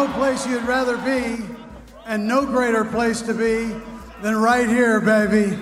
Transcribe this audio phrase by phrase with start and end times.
[0.00, 1.44] No place you'd rather be,
[2.06, 3.70] and no greater place to be
[4.22, 5.58] than right here, baby.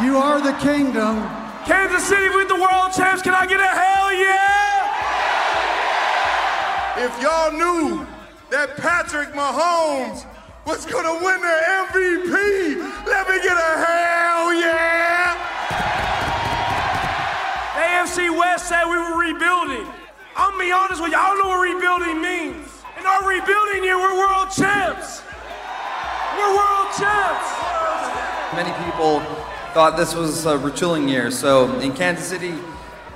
[0.00, 1.28] You are the kingdom.
[1.66, 3.22] Kansas City with the world champs.
[3.22, 4.94] Can I get a hell yeah?
[7.04, 8.06] If y'all knew
[8.50, 10.24] that Patrick Mahomes
[10.64, 11.58] was gonna win the
[11.90, 15.34] MVP, let me get a hell yeah!
[17.74, 20.03] AFC West said we were rebuilding.
[20.36, 22.68] I'm gonna be honest with you, I don't know what rebuilding means.
[22.98, 25.22] In our rebuilding year, we're world champs.
[26.36, 27.48] We're world champs.
[28.54, 29.20] Many people
[29.74, 31.30] thought this was a retooling year.
[31.30, 32.54] So in Kansas City,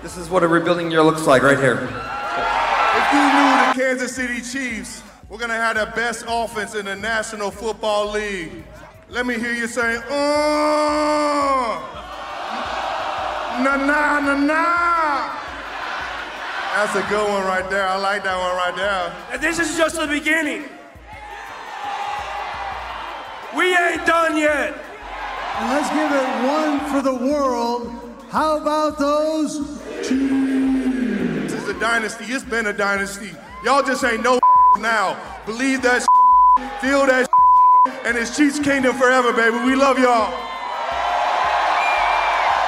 [0.03, 1.75] this is what a rebuilding year looks like right here.
[1.75, 6.97] If you knew the Kansas City Chiefs we're gonna have the best offense in the
[6.97, 8.65] National Football League,
[9.11, 10.11] let me hear you say, uh,
[13.63, 15.38] na na na na.
[16.79, 17.89] That's a good one right there.
[17.89, 19.13] I like that one right there.
[19.33, 20.63] And this is just the beginning.
[23.57, 24.79] We ain't done yet.
[25.59, 27.91] And let's give it one for the world.
[28.31, 29.59] How about those
[29.99, 30.13] This
[31.53, 32.27] is a dynasty.
[32.27, 33.33] It's been a dynasty.
[33.65, 34.39] Y'all just ain't no
[34.79, 35.21] now.
[35.47, 36.07] Believe that,
[36.81, 37.29] feel that,
[38.05, 39.59] and it's Chiefs Kingdom forever, baby.
[39.67, 40.31] We love y'all.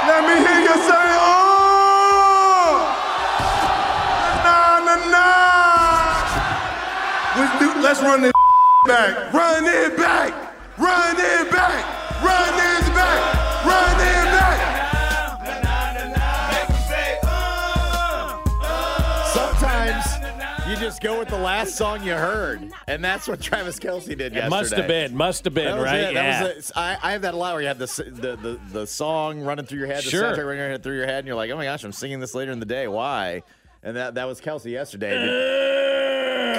[0.09, 1.30] Let me hear you say, oh,
[7.91, 8.31] Let's run this
[8.87, 9.33] back.
[9.33, 10.33] Run it back.
[10.79, 12.23] Run it back.
[12.23, 13.65] Run it back.
[13.67, 14.61] Run it back.
[19.35, 20.05] Sometimes
[20.69, 24.21] you just go with the last song you heard, and that's what Travis Kelce did
[24.35, 24.49] yesterday.
[24.49, 25.97] Must have been, must have been, That was right?
[25.99, 26.15] it.
[26.15, 26.45] yeah.
[26.45, 26.77] That was it.
[26.77, 29.67] I, I have that a lot where you have the, the the the song running
[29.67, 30.33] through your head, the Sure.
[30.33, 32.53] soundtrack running through your head, and you're like, oh my gosh, I'm singing this later
[32.53, 32.87] in the day.
[32.87, 33.43] Why?
[33.83, 36.07] And that that was Kelce yesterday.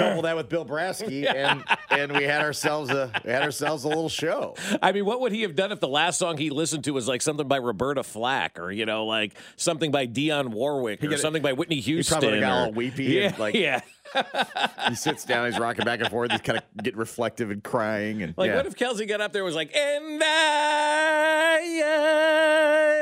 [0.02, 3.88] Couple that with Bill Brasky, and and we had ourselves a we had ourselves a
[3.88, 4.56] little show.
[4.82, 7.08] I mean, what would he have done if the last song he listened to was
[7.08, 11.42] like something by Roberta Flack or, you know, like something by Dionne Warwick or something
[11.42, 12.20] by Whitney Houston?
[12.20, 13.82] probably got or- all weepy Yeah, and, like- yeah.
[14.90, 18.22] He sits down, he's rocking back and forth, he's kind of get reflective and crying,
[18.24, 18.58] and Like, yeah.
[18.58, 21.82] what if Kelce got up there and was like, and I,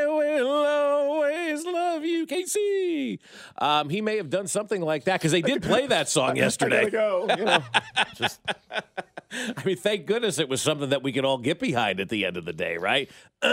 [0.04, 2.60] I will always love you, Casey?
[3.58, 6.86] Um, he may have done something like that because they did play that song yesterday.
[6.86, 7.26] I go.
[7.38, 7.64] You know,
[8.16, 8.40] just
[9.32, 12.26] I mean, thank goodness it was something that we could all get behind at the
[12.26, 13.10] end of the day, right?
[13.42, 13.48] Uh,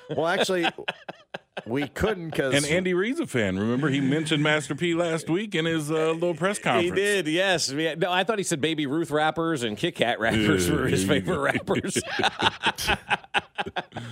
[0.16, 0.66] well, actually,
[1.66, 3.58] we couldn't because And Andy Reid's a fan.
[3.58, 6.88] Remember, he mentioned Master P last week in his uh, little press conference.
[6.88, 7.70] he did, yes.
[7.70, 11.36] No, I thought he said Baby Ruth rappers and Kit Kat rappers were his favorite
[11.36, 11.40] go.
[11.42, 11.94] rappers.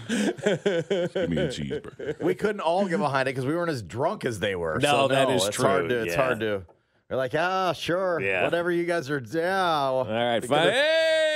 [0.08, 2.20] Give me a cheeseburger.
[2.20, 4.78] we couldn't all get behind it because we weren't as drunk as they were.
[4.80, 6.62] No, so that is it's true, Hard to, it's hard to.
[7.08, 8.42] We're like, ah, sure, Yeah.
[8.44, 9.22] whatever you guys are.
[9.30, 10.72] Yeah, all right, fine.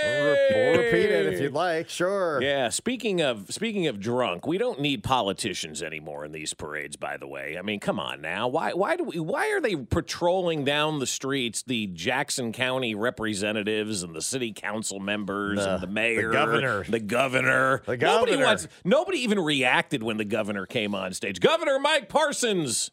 [0.02, 1.88] We'll repeat it if you'd like.
[1.88, 2.40] Sure.
[2.42, 6.96] Yeah, speaking of speaking of drunk, we don't need politicians anymore in these parades.
[6.96, 8.48] By the way, I mean, come on now.
[8.48, 11.62] Why why do we why are they patrolling down the streets?
[11.62, 16.84] The Jackson County representatives and the city council members The- and the mayor, the governor.
[16.88, 18.26] the governor, The governor.
[18.32, 18.68] Nobody wants.
[18.84, 21.40] Nobody even reacted when the governor came on stage.
[21.40, 22.90] Governor Mike Parsons.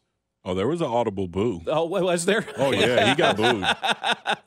[0.48, 1.60] Oh, there was an audible boo.
[1.66, 2.42] Oh, was there?
[2.56, 3.62] Oh yeah, he got booed.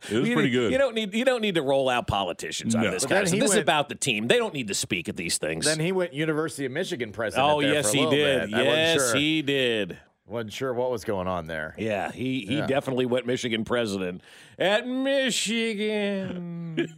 [0.10, 0.72] It was You- pretty good.
[0.72, 2.90] You don't need you don't need to roll out politicians on No.
[2.92, 3.24] this But guy.
[3.26, 4.28] So he this is about the team.
[4.28, 5.64] They don't need to speak at these things.
[5.66, 7.48] Then he went University of Michigan president.
[7.52, 8.50] oh there yes, for a he did.
[8.50, 8.54] bit.
[8.56, 9.98] I wasn't Yes, sure, he did.
[10.26, 11.76] wasn't sure what was going on there.
[11.78, 12.66] Yeah, he he Yeah.
[12.66, 14.22] definitely went Michigan president
[14.58, 16.78] at Michigan.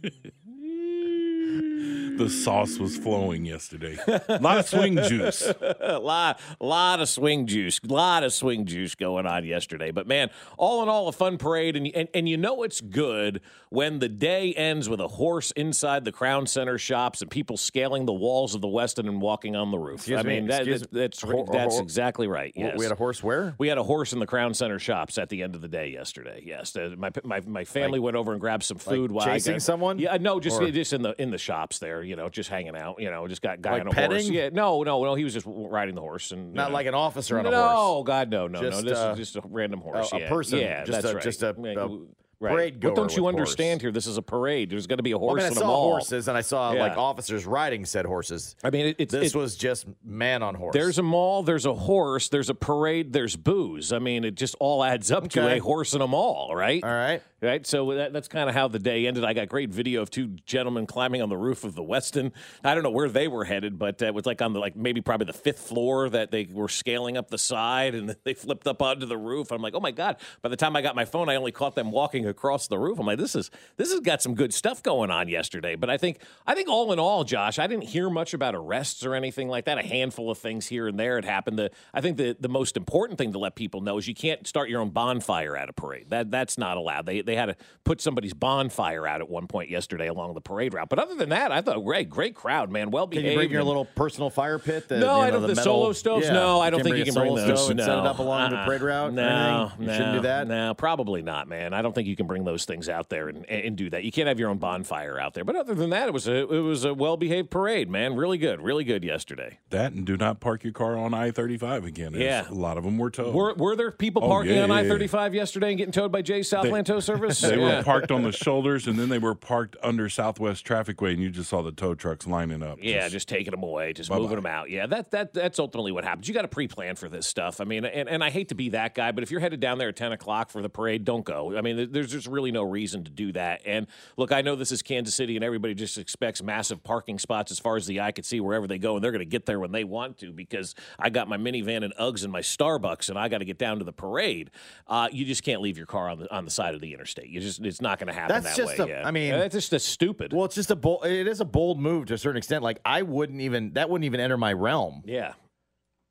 [2.16, 3.96] The sauce was flowing yesterday.
[4.06, 5.42] A lot of swing juice.
[5.60, 9.90] a lot, lot of swing juice, A lot of swing juice going on yesterday.
[9.90, 13.40] But man, all in all, a fun parade, and and, and you know it's good
[13.70, 18.06] when the day ends with a horse inside the Crown Center shops and people scaling
[18.06, 20.00] the walls of the Westin and walking on the roof.
[20.00, 22.52] Excuse I me, mean, that, that- that's Ho- that's ho- exactly right.
[22.54, 22.78] Yes.
[22.78, 23.54] We had a horse where?
[23.58, 25.88] We had a horse in the Crown Center shops at the end of the day
[25.88, 26.42] yesterday.
[26.44, 29.62] Yes, my my, my family went over and grabbed some food while I chasing got-
[29.62, 29.98] someone?
[29.98, 32.03] Yeah, no, just Or- just in the in the shops there.
[32.04, 33.00] You know, just hanging out.
[33.00, 34.28] You know, just got guy Like on a horse.
[34.28, 35.14] Yeah, no, no, no.
[35.14, 36.74] He was just riding the horse and Not know.
[36.74, 37.62] like an officer on a horse.
[37.74, 38.02] no.
[38.04, 38.88] God, no, no, Just, no.
[38.90, 40.12] This uh, is just a random horse.
[40.12, 40.28] a yeah.
[40.28, 41.22] person, Yeah, just that's a- right.
[41.24, 41.98] just a- a
[42.44, 42.84] right.
[42.84, 43.90] What don't you understand here?
[43.90, 44.70] This is a parade.
[44.70, 45.90] There's going to be a Well, horse I mean, I saw mall.
[45.92, 48.56] horses and I saw like officers riding said horses.
[48.62, 50.72] I mean, it, it's This it- was just man on horse.
[50.74, 53.92] There's a mall, there's a horse, there's a parade, there's booze.
[53.92, 56.82] I mean, it just all adds up to a horse in a mall, right?
[56.82, 57.22] all right.
[57.42, 59.22] Right, so that, that's kind of how the day ended.
[59.22, 62.32] I got great video of two gentlemen climbing on the roof of the Westin.
[62.64, 64.74] I don't know where they were headed, but uh, it was like on the like
[64.76, 68.66] maybe probably the fifth floor that they were scaling up the side and they flipped
[68.66, 69.50] up onto the roof.
[69.52, 70.16] I'm like, oh my god!
[70.40, 72.98] By the time I got my phone, I only caught them walking across the roof.
[72.98, 75.76] I'm like, this is this has got some good stuff going on yesterday.
[75.76, 79.04] But I think I think all in all, Josh, I didn't hear much about arrests
[79.04, 79.78] or anything like that.
[79.78, 81.58] A handful of things here and there had happened.
[81.58, 84.46] The, I think the the most important thing to let people know is you can't
[84.46, 86.10] start your own bonfire at a parade.
[86.10, 87.06] That that's not allowed.
[87.06, 90.74] They they had to put somebody's bonfire out at one point yesterday along the parade
[90.74, 90.88] route.
[90.88, 92.90] But other than that, I thought great, great crowd, man.
[92.90, 93.24] Well behaved.
[93.24, 94.88] Can you bring your little personal fire pit?
[94.88, 95.42] The, no, you I don't.
[95.42, 96.26] The, metal- solo stoves?
[96.26, 96.32] Yeah.
[96.32, 97.70] No, I don't think you can bring those.
[97.70, 97.84] no.
[97.84, 98.66] set it up along the Uh-uh.
[98.66, 99.08] parade route.
[99.10, 99.80] or No, anything?
[99.80, 100.48] you no, shouldn't do that.
[100.48, 101.72] No, probably not, man.
[101.74, 104.04] I don't think you can bring those things out there and, and do that.
[104.04, 105.44] You can't have your own bonfire out there.
[105.44, 108.16] But other than that, it was a it was a well behaved parade, man.
[108.16, 109.58] Really good, really good yesterday.
[109.70, 112.14] That and do not park your car on I 35 again.
[112.14, 112.48] Yeah.
[112.48, 113.34] A lot of them were towed.
[113.34, 115.92] Were, were there people Oh, parking yeah, on yeah, I thirty five yesterday and getting
[115.92, 117.40] towed by Jay Southland Tow Service?
[117.44, 117.78] They Yeah.
[117.78, 121.30] were parked on the shoulders, and then they were parked under Southwest Trafficway, and you
[121.30, 122.78] just saw the tow trucks lining up.
[122.80, 124.20] Yeah, just taking them away, just Bye-bye.
[124.22, 124.70] moving them out.
[124.70, 126.26] Yeah, that that that's ultimately what happens.
[126.28, 127.60] You got to pre-plan for this stuff.
[127.60, 129.78] I mean, and, and I hate to be that guy, but if you're headed down
[129.78, 131.56] there at ten o'clock for the parade, don't go.
[131.56, 133.62] I mean, there- there's just really no reason to do that.
[133.64, 133.86] And
[134.16, 137.58] look, I know this is Kansas City, and everybody just expects massive parking spots as
[137.58, 139.58] far as the eye could see wherever they go, and they're going to get there
[139.58, 143.18] when they want to because I got my minivan and Uggs and my Starbucks, and
[143.18, 144.50] I got to get down to the parade.
[144.86, 147.28] Uh, you just can't leave your car on the on the side of the interstate.
[147.28, 148.84] You just it's not going to happen That's that just way.
[148.84, 149.08] a- yeah.
[149.08, 150.32] I mean- that's just a stupid.
[150.32, 151.06] Well, it's just a bold.
[151.06, 152.62] It is a bold move to a certain extent.
[152.62, 153.72] Like I wouldn't even.
[153.74, 155.32] That wouldn't even enter my realm yeah,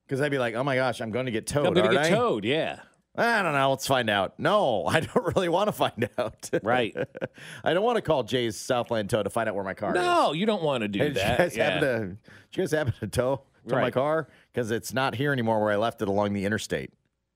[0.05, 1.67] because I'd be like, oh my gosh, I'm going to get towed.
[1.67, 2.09] I'm going to get I?
[2.09, 2.45] towed.
[2.45, 2.79] Yeah.
[3.15, 3.69] I don't know.
[3.69, 4.39] Let's find out.
[4.39, 6.49] No, I don't really want to find out.
[6.63, 6.95] Right.
[7.63, 10.01] I don't want to call Jay's Southland Tow to find out where my car is.
[10.01, 11.31] No, you don't want to do Hey, that.
[11.31, 11.69] you guys yeah.
[11.69, 11.99] happen to?
[12.07, 12.17] Did
[12.53, 14.27] you guys happen to tow to my car?
[14.51, 16.91] Because it's not here anymore where I left it along the interstate.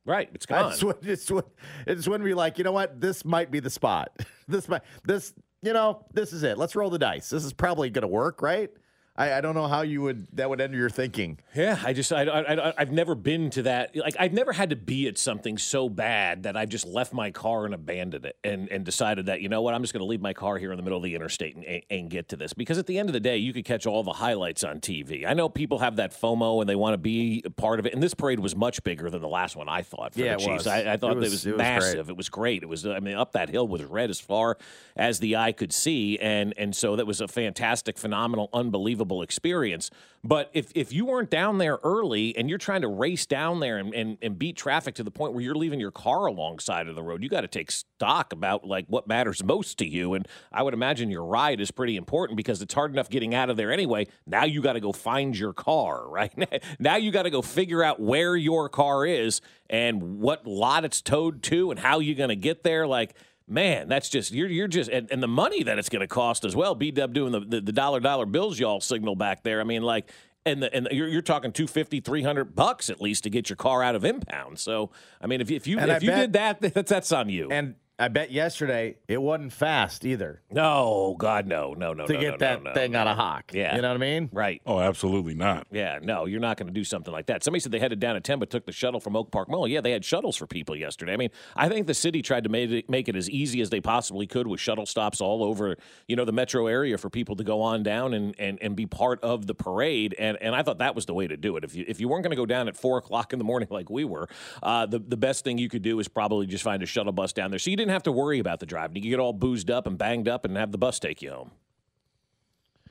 [0.05, 0.71] right, it's gone.
[0.71, 1.45] just, would- just, would-
[1.85, 2.99] it just wouldn't like, you know what?
[2.99, 4.09] This might be the spot.
[4.47, 5.33] this might this.
[5.63, 6.57] You know, this is it.
[6.59, 7.31] Let's roll the dice.
[7.31, 8.69] This is probably going to work, right?
[9.17, 11.39] I, I don't know how you would that would enter your thinking.
[11.55, 13.95] Yeah, I just I, I, I I've never been to that.
[13.95, 17.31] Like I've never had to be at something so bad that I've just left my
[17.31, 20.05] car and abandoned it and and decided that you know what I'm just going to
[20.05, 22.53] leave my car here in the middle of the interstate and, and, get to this
[22.53, 25.25] because at the end of the day you could catch all the highlights on TV.
[25.27, 27.93] I know people have that FOMO and they want to be a part of it.
[27.93, 30.43] And this parade was much bigger than the last one I thought for Yeah, the
[30.43, 30.65] it Chiefs.
[30.65, 30.67] was.
[30.67, 31.57] I, I thought It it was- it was great.
[31.57, 32.09] massive.
[32.09, 32.61] It was great.
[32.63, 34.57] It was I mean up that hill was red as far
[34.95, 39.89] as the eye could see and and so that was a fantastic, phenomenal, unbelievable experience.
[40.23, 43.77] But if if you weren't down there early and you're trying to race down there
[43.77, 46.95] and, and, and beat traffic to the point where you're leaving your car alongside of
[46.95, 50.15] the road, you got to take stock about like what matters most to you.
[50.15, 53.49] And I would imagine your ride is pretty important because it's hard enough getting out
[53.49, 54.07] of there anyway.
[54.25, 56.33] Now you got to go find your car, right?
[56.79, 61.01] now you got to go figure out where your car is and what lot it's
[61.01, 62.87] towed to and how you're going to get there.
[62.87, 63.15] Like
[63.47, 66.45] man, that's just you're you're just and, and the money that it's going to cost
[66.45, 66.75] as well.
[66.75, 69.59] B Dub doing the, the the dollar dollar bills y'all signal back there.
[69.61, 70.09] I mean, like.
[70.45, 73.83] And, the, and you're, you're talking 250 300 bucks at least to get your car
[73.83, 76.19] out of impound so i mean if, you- if you And I if you bet-
[76.21, 81.15] did that that's that's on you And I bet yesterday it wasn't fast either no
[81.17, 82.05] god no no no no.
[82.05, 82.99] to no, get no, that no, no, thing no.
[82.99, 83.51] out of hock.
[83.53, 83.75] Yeah.
[83.75, 84.29] You know what I mean?
[84.31, 85.67] right Oh, absolutely not.
[85.71, 87.43] Yeah, no, you're not going to do something like that.
[87.43, 89.67] Somebody said they headed down to 10 but took the shuttle from Oak Park Mall.
[89.67, 91.13] Yeah, they had shuttles for people yesterday.
[91.13, 93.69] I mean, I think the city tried to make it, make it as easy as
[93.69, 95.75] they possibly could with shuttle stops all over,
[96.07, 98.85] you know, the metro area for people to go on down and, and, and be
[98.85, 100.15] part of the parade.
[100.19, 101.63] And and I thought that was the way to do it.
[101.63, 103.67] If you if you weren't going to go down at 4 o'clock in the morning
[103.71, 104.27] like we were,
[104.61, 107.33] uh, the, the best thing you could do is probably just find a shuttle bus
[107.33, 107.59] down there.
[107.59, 108.95] So you didn't have to worry about the driving.
[108.97, 111.31] You could get all boozed up and banged up and have the bus take you
[111.31, 111.51] home.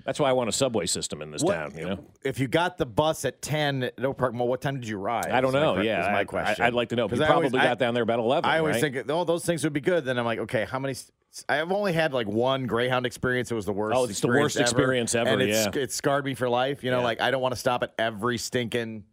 [0.05, 1.99] That's why I want a subway system in this What- town, you know?
[2.25, 4.99] If you got the bus at 10 at Oak Park Mall, what time did you
[4.99, 5.31] ride?
[5.33, 5.81] I don't Is my know.
[5.81, 6.63] yeah, is my I- question.
[6.65, 7.09] I, would like to know.
[7.09, 8.49] You I probably always- I- got down there about eleven.
[8.49, 8.93] I always right?
[8.93, 10.05] think, oh, those things would be good.
[10.05, 10.95] Then I'm like, okay, how many
[11.49, 13.51] I've only had like one Greyhound experience.
[13.51, 13.97] It was the worst.
[13.99, 15.83] Oh, it's the worst experience ever, and it's, yeah.
[15.83, 16.83] it scarred me for life.
[16.85, 17.05] You know, Yeah.
[17.05, 19.05] like I don't want to stop at every stinking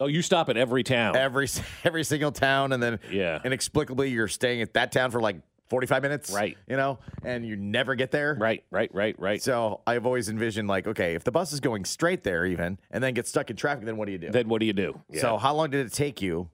[0.00, 1.16] Oh, you stop at every town.
[1.16, 1.46] every
[1.84, 3.40] every single town, and then Yeah.
[3.44, 5.36] inexplicably you're staying at that town for like
[5.68, 6.58] 45 minutes, Right.
[6.68, 9.42] You know, and you never get there, right, right, right, right.
[9.42, 13.02] So I've always envisioned like, okay, if the bus is going straight there, even, and
[13.02, 14.30] then get stuck in traffic, then what do you do?
[14.30, 15.00] Then what do you do?
[15.10, 15.20] Yeah.
[15.22, 16.50] So how long did it take you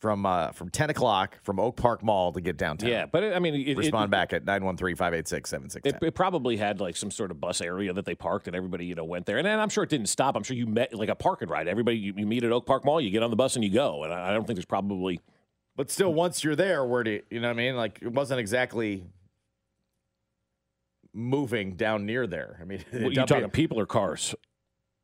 [0.00, 2.90] from uh, from 10 o'clock from Oak Park Mall to get downtown?
[2.90, 5.76] yeah, but it, I mean, it, it- Respond back at 913-586-7610.
[5.84, 8.86] It, it probably had like some sort of bus area that they parked and everybody,
[8.86, 9.36] you know, went there.
[9.38, 10.36] And, then I'm sure it didn't stop.
[10.36, 11.68] I'm sure you met like a park and ride.
[11.68, 13.70] Everybody, you, you meet at Oak Park Mall, you get on the bus and you
[13.70, 14.04] go.
[14.04, 15.20] And I, I don't think there's probably.
[15.76, 17.76] But still, once you're there, where do you, you know what I mean?
[17.76, 19.04] Like, it wasn't exactly
[21.12, 22.58] moving down near there.
[22.60, 24.34] I mean, What, you dump talking people or cars?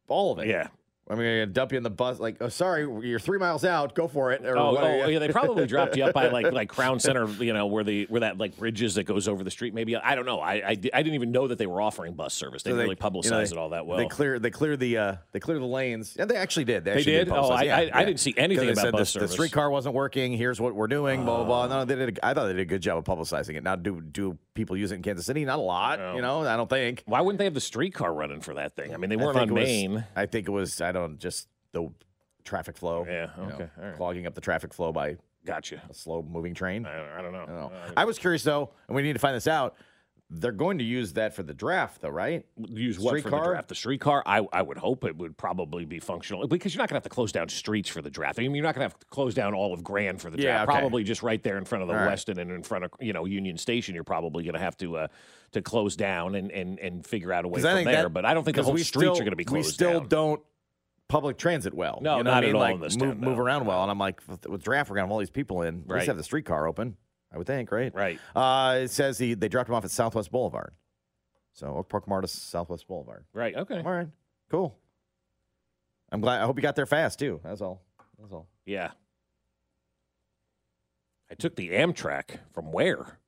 [0.09, 0.47] all of it.
[0.49, 0.69] Yeah.
[1.09, 2.19] I mean, they dump you in the bus.
[2.19, 3.95] Like, oh, sorry, you're three miles out.
[3.95, 4.43] Go for it.
[4.45, 7.67] Oh, oh, yeah, they probably dropped you up by like like Crown Center, you know,
[7.67, 9.73] where the where that like bridge is that goes over the street.
[9.73, 10.41] Maybe I don't know.
[10.41, 12.65] I I, I didn't even know that they were offering bus service.
[12.65, 13.99] They So didn't really you know, publicize they- it all that well.
[13.99, 16.17] They clear they clear the uh, they clear the lanes.
[16.19, 16.85] Yeah, they actually did.
[16.85, 17.29] They, They actually did?
[17.31, 17.51] Oh.
[17.51, 19.31] I- Yeah, I- I didn't see anything about bus the, service.
[19.31, 20.33] The streetcar wasn't working.
[20.33, 21.25] Here's what we're doing.
[21.25, 21.79] Blah blah blah.
[21.79, 22.19] No, they did.
[22.19, 23.63] A, I thought they did a good job of publicizing it.
[23.63, 25.45] Now, do do people use it in Kansas City?
[25.45, 26.01] Not a lot.
[26.17, 27.05] You know, I don't think.
[27.07, 28.93] Why wouldn't they have the streetcar running for that thing?
[28.93, 30.05] I mean, they weren't on Main.
[30.17, 30.81] I think it was.
[30.81, 31.89] I don't just the
[32.45, 33.05] traffic flow.
[33.09, 33.97] Yeah, you know, okay, all right.
[33.97, 35.81] Clogging up the traffic flow by Gotcha.
[35.89, 36.87] a slow moving train.
[36.87, 37.43] I, I don't know.
[37.43, 37.73] I don't know.
[37.97, 39.75] I was curious though, and we need to find this out.
[40.29, 42.45] They're going to use that for the draft, though, right?
[42.57, 43.45] Use what for the Streetcar?
[43.53, 43.69] draft?
[43.69, 44.23] The streetcar?
[44.27, 47.03] I, I would hope it would probably be functional because you're not going to have
[47.05, 48.41] to close down streets for the draft.
[48.41, 50.39] I mean, you're not going to have to close down all of Grand for the
[50.39, 50.71] Yeah, draft.
[50.71, 50.79] okay.
[50.81, 52.19] Probably just right there in front of the All right.
[52.19, 53.95] Westin and in front of you know Union Station.
[53.95, 55.07] You're probably going to have to uh,
[55.53, 58.03] to close down and, and, and figure out a way from there.
[58.03, 59.73] that- but I don't think the whole streets still- are going to be closed We
[59.75, 60.09] still down.
[60.09, 60.43] don't
[61.09, 61.99] public transit well.
[62.03, 62.51] No, you know not I mean?
[62.51, 63.43] at all like, in this move, town, move no.
[63.43, 63.83] around well.
[63.83, 65.85] And I'm like, with, draft, we're gonna have all these people in.
[65.87, 66.07] Right.
[66.07, 66.97] have the streetcar open.
[67.33, 67.93] I would think, right?
[67.95, 68.21] Right.
[68.35, 70.73] Uh, it says he, they dropped him off at Southwest Boulevard.
[71.53, 73.25] So Oak Park Mall to Southwest Boulevard.
[73.33, 73.55] Right.
[73.57, 73.79] Okay.
[73.79, 74.09] All right.
[74.51, 74.77] Cool.
[76.13, 76.41] I'm glad.
[76.41, 77.41] I hope you got there fast too.
[77.43, 77.83] That's all.
[78.19, 78.47] That's all.
[78.65, 78.91] Yeah.
[81.31, 83.19] I took the Amtrak from where?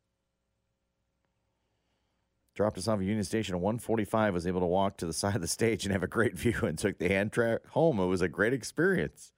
[2.58, 4.34] Dropped us off at Union Station at 145.
[4.34, 6.58] Was able to walk to the side of the stage and have a great view,
[6.62, 8.00] and took the Amtrak home.
[8.00, 9.30] It was a great experience.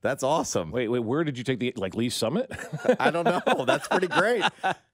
[0.00, 0.72] That's awesome.
[0.72, 0.98] Wait, wait.
[0.98, 2.50] Where did you take the like Lee's Summit?
[2.98, 3.64] I don't know.
[3.64, 4.42] That's pretty great.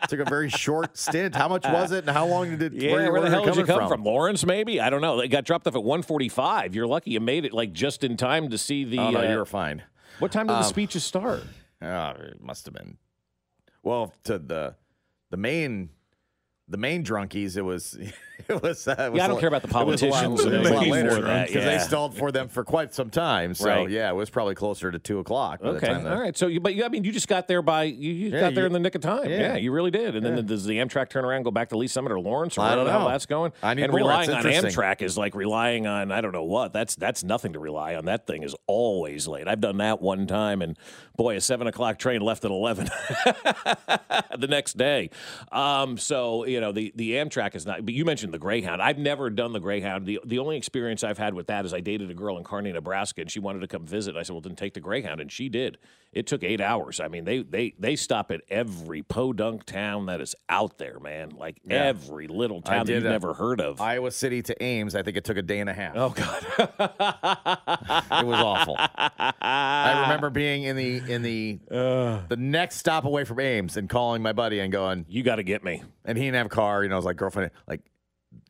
[0.09, 1.35] Took a very short stint.
[1.35, 2.83] How much was it, and how long did it?
[2.83, 4.05] Yeah, where, where, the hell did you coming come from?
[4.05, 4.79] Lawrence, maybe?
[4.79, 5.19] I don't know.
[5.21, 6.75] It got dropped off at 145.
[6.75, 8.99] You're lucky you made it like just in time to see the.
[8.99, 9.85] Oh no, uh, you were fine.
[10.19, 11.45] What time did the Um, speeches start?
[11.81, 12.99] Oh, it must have been.
[13.83, 14.75] Well, to the
[15.31, 15.89] the main
[16.71, 17.99] the main drunkies, it was
[18.49, 18.87] it was.
[18.89, 20.45] Uh, it was Yeah, I don't a- care about the it was a lot- politicians.
[20.55, 22.95] It was a lot Maybe later more that, because they stalled for them for quite
[22.95, 23.55] some time.
[23.55, 23.91] So Right.
[23.91, 25.61] yeah, it was probably closer to two o'clock.
[25.61, 26.37] By Okay, the time the- all right.
[26.37, 28.55] So, you, but you, I mean, you just got there by you, you Yeah, got
[28.55, 29.29] there in the nick of time.
[29.29, 29.57] Yeah, yeah.
[29.57, 30.17] you really did.
[30.17, 30.43] And then Yeah.
[30.43, 32.87] does the Amtrak turn around, go back to Lee's Summit or Lawrence or I don't
[32.87, 33.09] know.
[33.09, 33.53] that's going?
[33.63, 33.99] I need and more.
[33.99, 34.43] relying on.
[34.45, 36.73] Amtrak is like relying on I don't know what.
[36.73, 38.05] That's that's nothing to rely on.
[38.07, 39.49] That thing is always late.
[39.49, 40.79] I've done that one time, and
[41.17, 42.87] boy, a seven o'clock train left at eleven
[44.39, 45.11] the next day.
[45.53, 47.85] Um, so you know the the Amtrak is not.
[47.85, 48.81] But you mentioned the Greyhound.
[48.83, 50.07] I've never done the Greyhound.
[50.07, 52.73] The the only experience I've had with that is I dated a girl in Kearney,
[52.73, 54.17] Nebraska, and she wanted to come visit.
[54.17, 55.79] I said, well, then take the Greyhound, and she did.
[56.13, 56.99] It took eight hours.
[57.01, 61.31] I mean, they they they stop at every podunk town that is out there, man.
[61.31, 61.85] Like Yeah.
[61.85, 63.81] every little town that you've a- never heard of.
[63.81, 65.93] Iowa City to Ames, I think it took a day and a half.
[65.97, 66.45] oh God.
[67.31, 68.77] It was awful.
[68.79, 74.23] I remember being in the in the the next stop away from Ames and calling
[74.23, 75.83] my buddy and going, You got to get me.
[76.05, 76.83] and he didn't have car.
[76.83, 77.81] You know, I was like, girlfriend, like,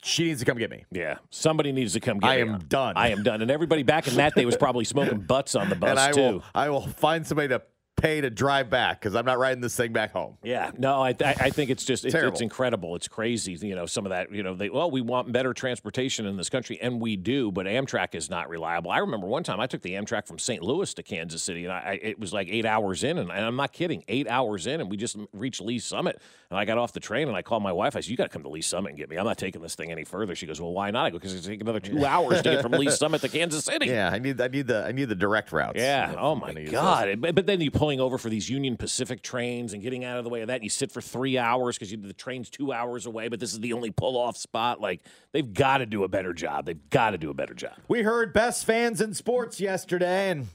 [0.03, 0.85] she needs to come get me.
[0.91, 2.51] Yeah, somebody needs to come get I me.
[2.51, 2.97] I am done.
[2.97, 3.41] I am done.
[3.43, 6.13] And everybody back in that day was probably smoking butts on the bus and I
[6.13, 6.21] too.
[6.21, 7.63] will I will find somebody to
[8.01, 10.37] pay to drive back because I'm not riding this thing back home.
[10.43, 12.97] Yeah, no, I, I I think it's just it's, it's incredible.
[12.97, 13.53] It's crazy.
[13.53, 14.33] You know, some of that.
[14.33, 17.51] You know, they well, we want better transportation in this country, and we do.
[17.53, 18.91] But Amtrak is not reliable.
[18.91, 20.63] I remember one time I took the Amtrak from St.
[20.63, 23.45] Louis to Kansas City, and I, I it was like eight hours in, and, and
[23.45, 26.79] I'm not kidding, eight hours in, and we just reached Lee's Summit, and I got
[26.79, 27.97] off the train, and I called my wife.
[27.97, 29.17] I said, "You got to come to Lee's Summit and get me.
[29.17, 31.35] I'm not taking this thing any further." She goes, "Well, why not?" I go, "Because
[31.35, 34.19] it's take another two hours to get from Lee's Summit to Kansas City." Yeah, I
[34.19, 35.79] need I need the I need the direct routes.
[35.79, 36.15] Yeah.
[36.19, 37.21] Oh my God.
[37.21, 40.23] But, but then you're pulling over for these Union Pacific trains and getting out of
[40.23, 40.63] the way of that.
[40.63, 43.73] You sit for three hours because the train's two hours away, but this is the
[43.73, 44.81] only pull off spot.
[44.81, 45.01] Like
[45.33, 46.67] they've got to do a better job.
[46.67, 47.73] They've got to do a better job.
[47.89, 50.47] We heard best fans in sports yesterday, and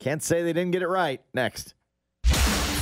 [0.00, 1.20] can't say they didn't get it right.
[1.32, 1.74] Next.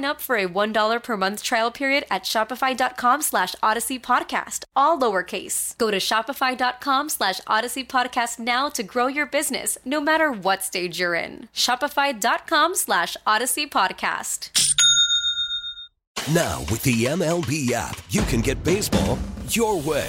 [0.00, 5.76] up for a $1 per month trial period at shopify.com slash odyssey podcast, all lowercase.
[5.78, 10.98] Go to shopify.com slash odyssey podcast now to grow your business, no matter what stage
[10.98, 11.48] you're in.
[11.54, 14.50] Shopify.com slash odyssey podcast.
[16.32, 19.18] Now, with the MLB app, you can get baseball
[19.48, 20.08] your way.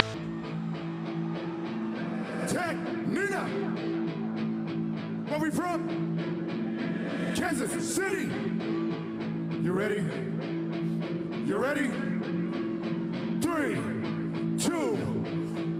[9.81, 10.05] Ready?
[11.47, 11.87] You ready?
[13.41, 13.75] Three,
[14.59, 14.95] two,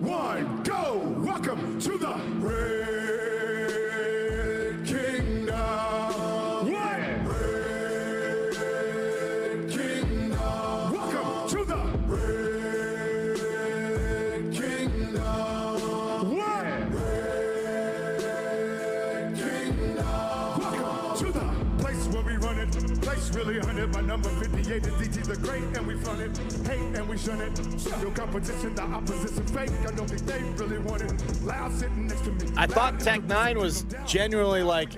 [0.02, 0.98] one, go!
[1.20, 2.20] Welcome to the
[24.72, 26.38] number 58 is DT the Great, and we front it.
[26.68, 27.60] Hate and we shun it.
[28.02, 29.72] No competition, the opposition fake.
[29.86, 31.44] I don't think they really want it.
[31.44, 32.52] Loud sitting next to me.
[32.56, 34.94] I thought Tech Nine was genuinely like,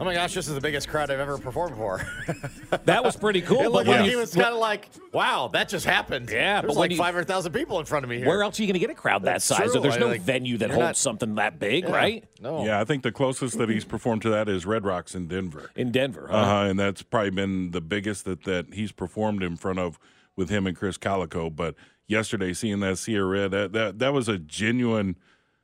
[0.00, 2.00] oh my gosh, this is the biggest crowd I've ever performed for.
[2.86, 3.60] That was pretty cool.
[3.60, 6.28] it but looked when like you- he was kind of like, wow, that just happened.
[6.30, 8.26] Yeah, there's but like you- 500,000 people in front of me here.
[8.26, 9.72] Where else are you going to get a crowd that That's size?
[9.72, 9.80] true.
[9.80, 11.94] There's I no like- venue that holds not- something that big, Yeah.
[11.96, 12.24] right?
[12.40, 12.64] No.
[12.64, 15.70] Yeah, I think the closest that he's performed to that is Red Rocks in Denver.
[15.76, 16.36] In Denver, huh?
[16.36, 19.98] Uh-huh, and that's probably been the biggest that, that he's performed in front of
[20.36, 21.54] with him and Krizz Kaliko.
[21.54, 21.74] But
[22.08, 25.16] yesterday, seeing that Sierra Red, that, that, that was a genuine,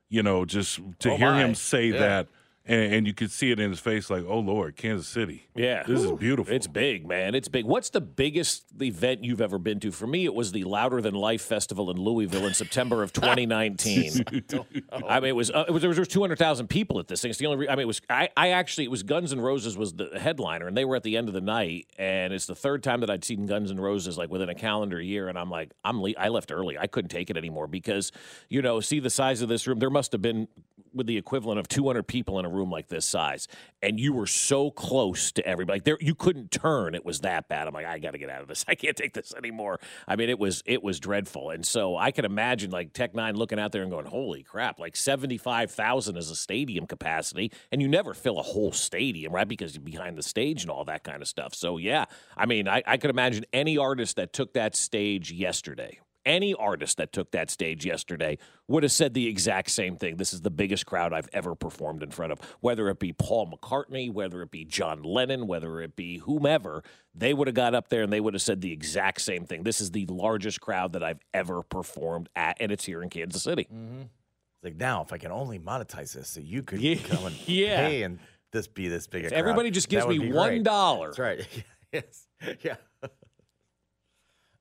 [0.09, 1.41] you know, just to Oh, hear my.
[1.45, 1.99] him say Yeah.
[1.99, 2.29] that.
[2.71, 5.49] And, and you could see it in his face, like, "Oh Lord, Kansas City!
[5.57, 5.83] Yeah.
[5.83, 7.35] this is beautiful." It's big, man.
[7.35, 7.65] It's big.
[7.65, 9.91] What's the biggest event you've ever been to?
[9.91, 14.25] For me, it was the Louder Than Life Festival in Louisville in September of 2019.
[14.93, 17.31] I mean, it was, uh, it was there was 200,000 people at this thing.
[17.31, 17.59] It's the only.
[17.59, 18.01] Re- I mean, it was.
[18.09, 21.03] I, I actually it was Guns N' Roses was the headliner, and they were at
[21.03, 21.89] the end of the night.
[21.99, 25.01] And it's the third time that I'd seen Guns N' Roses like within a calendar
[25.01, 26.79] year, and I'm like, I'm le- I left early.
[26.79, 28.13] I couldn't take it anymore because
[28.49, 29.81] you know, see the size of this room.
[29.81, 30.47] There must have been
[30.95, 33.49] with the equivalent of 200 people in a room like this size,
[33.83, 35.77] and you were so close to everybody.
[35.77, 36.95] Like there, you couldn't turn.
[36.95, 37.67] It was that bad.
[37.67, 38.65] I'm like, I got to get out of this.
[38.69, 39.81] I can't take this anymore.
[40.07, 41.51] I mean, it was it was dreadful.
[41.51, 44.79] And so I can imagine like Tech N9ne looking out there and going, "Holy crap!"
[44.79, 49.49] Like 75,000 is a stadium capacity, and you never fill a whole stadium, right?
[49.49, 51.55] Because you're behind the stage and all that kind of stuff.
[51.55, 56.01] So yeah, I mean, I, I could imagine any artist that took that stage yesterday
[56.31, 58.39] any artist that took that stage yesterday
[58.69, 60.17] would have said the exact same thing.
[60.17, 62.39] This is the biggest crowd I've ever performed in front of.
[62.61, 66.83] Whether it be Paul McCartney, whether it be John Lennon, whether it be whomever,
[67.15, 69.65] they would have got up there and they would have said the exact same thing.
[69.65, 73.43] This is the largest crowd that I've ever performed at, and it's here in Kansas
[73.43, 73.65] City.
[73.65, 74.03] Mm-hmm.
[74.03, 76.95] It's like now, if I can only monetize this, so you could Yeah.
[76.97, 77.89] come and Yeah.
[77.89, 78.19] pay and
[78.53, 79.25] this be this big.
[79.25, 81.47] a crowd, everybody just gives me one That's right.
[81.93, 82.27] yes.
[82.63, 82.77] Yeah.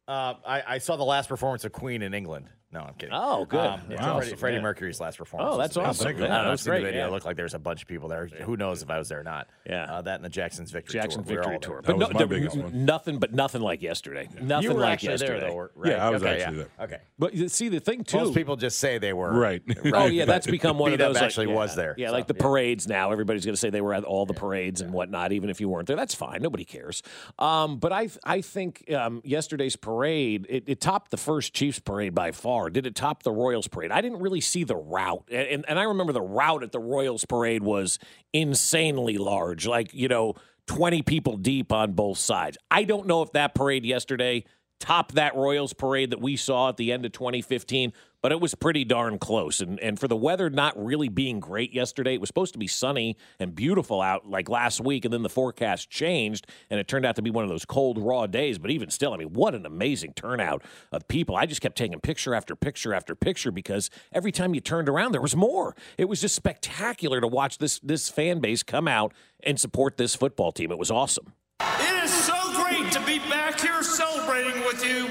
[0.09, 2.47] Uh, I, I saw the last performance of Queen in England.
[2.71, 3.09] No, I'm kidding.
[3.13, 3.59] Oh, good.
[3.59, 4.61] Um, yeah, That's Freddie, Freddie yeah.
[4.61, 5.55] Mercury's last performance.
[5.55, 5.89] Oh, that's amazing.
[5.89, 6.17] awesome.
[6.19, 6.99] Yeah, Yeah, I've that's seen the video.
[7.01, 7.07] yeah.
[7.07, 8.27] It looked like there's a bunch of people there.
[8.27, 9.47] Who knows if I was there or not?
[9.67, 9.85] Yeah.
[9.85, 11.31] Uh, that and the Jackson's victory Jackson tour.
[11.31, 11.81] We were all victory there.
[11.81, 11.97] tour.
[11.97, 14.29] But no, there- nothing but nothing like yesterday.
[14.39, 15.39] Nothing You were like actually yesterday.
[15.39, 15.91] there, though, right?
[15.93, 16.63] Yeah, I was Okay, actually yeah.
[16.77, 16.85] there.
[16.85, 16.97] Okay.
[17.17, 18.17] But you see, the thing too.
[18.17, 19.33] Most people just say they were.
[19.33, 19.63] Right.
[19.91, 21.17] Oh yeah, that's become one of those.
[21.17, 21.95] actually yeah, was there.
[21.97, 23.11] Yeah, like the parades now.
[23.11, 25.67] Everybody's going to say they were at all the parades and whatnot, even if you
[25.69, 25.95] weren't there.
[25.95, 26.41] That's fine.
[26.43, 27.01] Nobody cares.
[27.39, 32.13] Um, but I, I think um, yesterday's parade it, it topped the first Chiefs parade
[32.13, 32.58] by far.
[32.67, 33.91] Did it top the Royals parade?
[33.91, 37.25] I didn't really see the route, and, and, I remember the route at the Royals
[37.25, 37.99] parade was
[38.33, 40.33] insanely large, like you know,
[40.65, 42.57] twenty people deep on both sides.
[42.69, 44.43] I don't know if that parade yesterday
[44.79, 48.55] topped that Royals parade that we saw at the end of 2015, but it was
[48.55, 49.61] pretty darn close.
[49.61, 52.67] And and for the weather not really being great yesterday, it was supposed to be
[52.67, 57.05] sunny and beautiful out like last week, and then the forecast changed, and it turned
[57.05, 58.57] out to be one of those cold, raw days.
[58.57, 61.35] But even still, I mean, what an amazing turnout of people.
[61.35, 65.13] I just kept taking picture after picture after picture because every time you turned around,
[65.13, 65.75] there was more.
[65.97, 70.15] It was just spectacular to watch this this fan base come out and support this
[70.15, 70.71] football team.
[70.71, 71.33] It was awesome.
[71.61, 75.07] It is so great to be back here celebrating with you,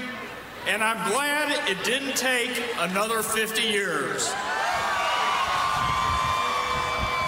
[0.69, 4.33] and I'm glad it didn't take another 50 years.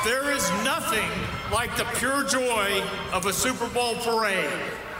[0.04, 1.08] There is nothing
[1.52, 4.50] like the pure joy of a Super Bowl parade.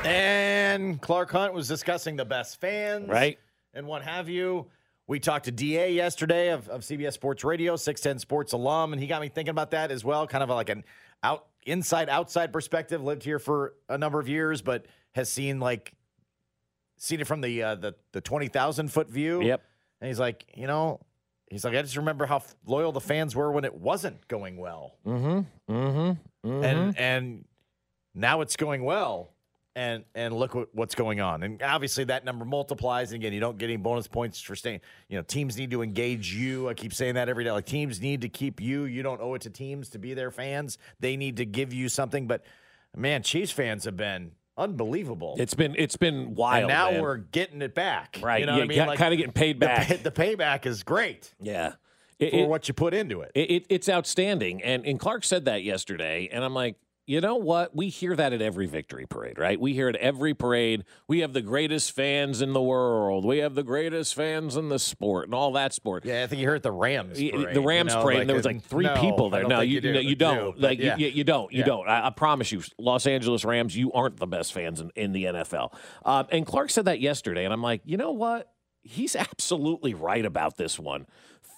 [0.05, 3.39] And Clark Hunt was discussing the best fans, Right.
[3.75, 4.67] and what have you.
[5.07, 9.09] We talked to Da yesterday of, of CBS Sports Radio, 610 Sports alum, and he
[9.09, 10.27] got me thinking about that as well.
[10.27, 10.85] Kind of like an
[11.23, 13.03] out inside outside perspective.
[13.03, 15.95] Lived here for a number of years, but has seen like
[17.03, 19.43] seen it from the uh, the the twenty thousand foot view.
[19.43, 19.63] Yep.
[20.01, 21.01] And he's like, you know,
[21.51, 24.57] he's like, I just remember how f- loyal the fans were when it wasn't going
[24.57, 25.75] well, Mm-hmm.
[25.75, 26.65] Mm-hmm.
[26.65, 27.45] and and
[28.15, 29.33] now it's going well.
[29.77, 31.45] And and look what, what's going on.
[31.45, 33.13] And obviously that number multiplies.
[33.13, 34.81] And again, you don't get any bonus points for staying.
[35.09, 36.69] You know, teams need to engage you.
[36.69, 37.53] I keep saying that every day.
[37.53, 38.85] Like teams need to keep you.
[38.85, 40.77] You don't owe it to teams to be their fans.
[40.99, 42.27] They need to give you something.
[42.27, 42.45] But
[42.97, 45.37] man, Chiefs fans have been unbelievable.
[45.39, 46.63] It's been it's been wild.
[46.65, 47.03] and now man.
[47.03, 48.19] we're getting it back.
[48.23, 48.97] Right, You know yeah, what I mean?
[48.97, 49.87] kinda getting paid back.
[49.89, 51.71] pay- The, payback is great yeah.
[51.71, 51.77] for
[52.21, 53.33] It- it- what you put into it.
[53.35, 54.63] It, it, it's outstanding.
[54.63, 56.29] And, and Clark said that yesterday.
[56.31, 56.77] And I'm like,
[57.11, 57.75] you know what?
[57.75, 59.61] We hear that at every victory parade, right?
[59.61, 60.85] We hear it every parade.
[61.09, 63.25] We have the greatest fans in the world.
[63.25, 66.05] We have the greatest fans in the sport and all that sport.
[66.05, 67.19] Yeah, I think you heard the Rams.
[67.19, 69.43] Parade, the Rams you know, parade, like and there was like three no, people there.
[69.43, 69.93] No, you, do.
[69.93, 70.55] no, you Do, don't.
[70.55, 70.97] but like yeah.
[70.99, 71.53] you, you don't.
[71.53, 71.65] You Yeah.
[71.65, 71.89] don't.
[71.89, 75.25] I, I promise you, Los Angeles Rams, you aren't the best fans in, in the
[75.25, 75.75] NFL.
[76.05, 78.53] Um, and Clark said that yesterday, and I'm like, you know what?
[78.83, 81.07] He's absolutely right about this one.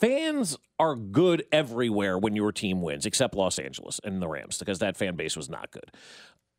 [0.02, 4.80] Fans are good everywhere when your team wins, except Los Angeles and the Rams, because
[4.80, 5.92] that fan base was not good.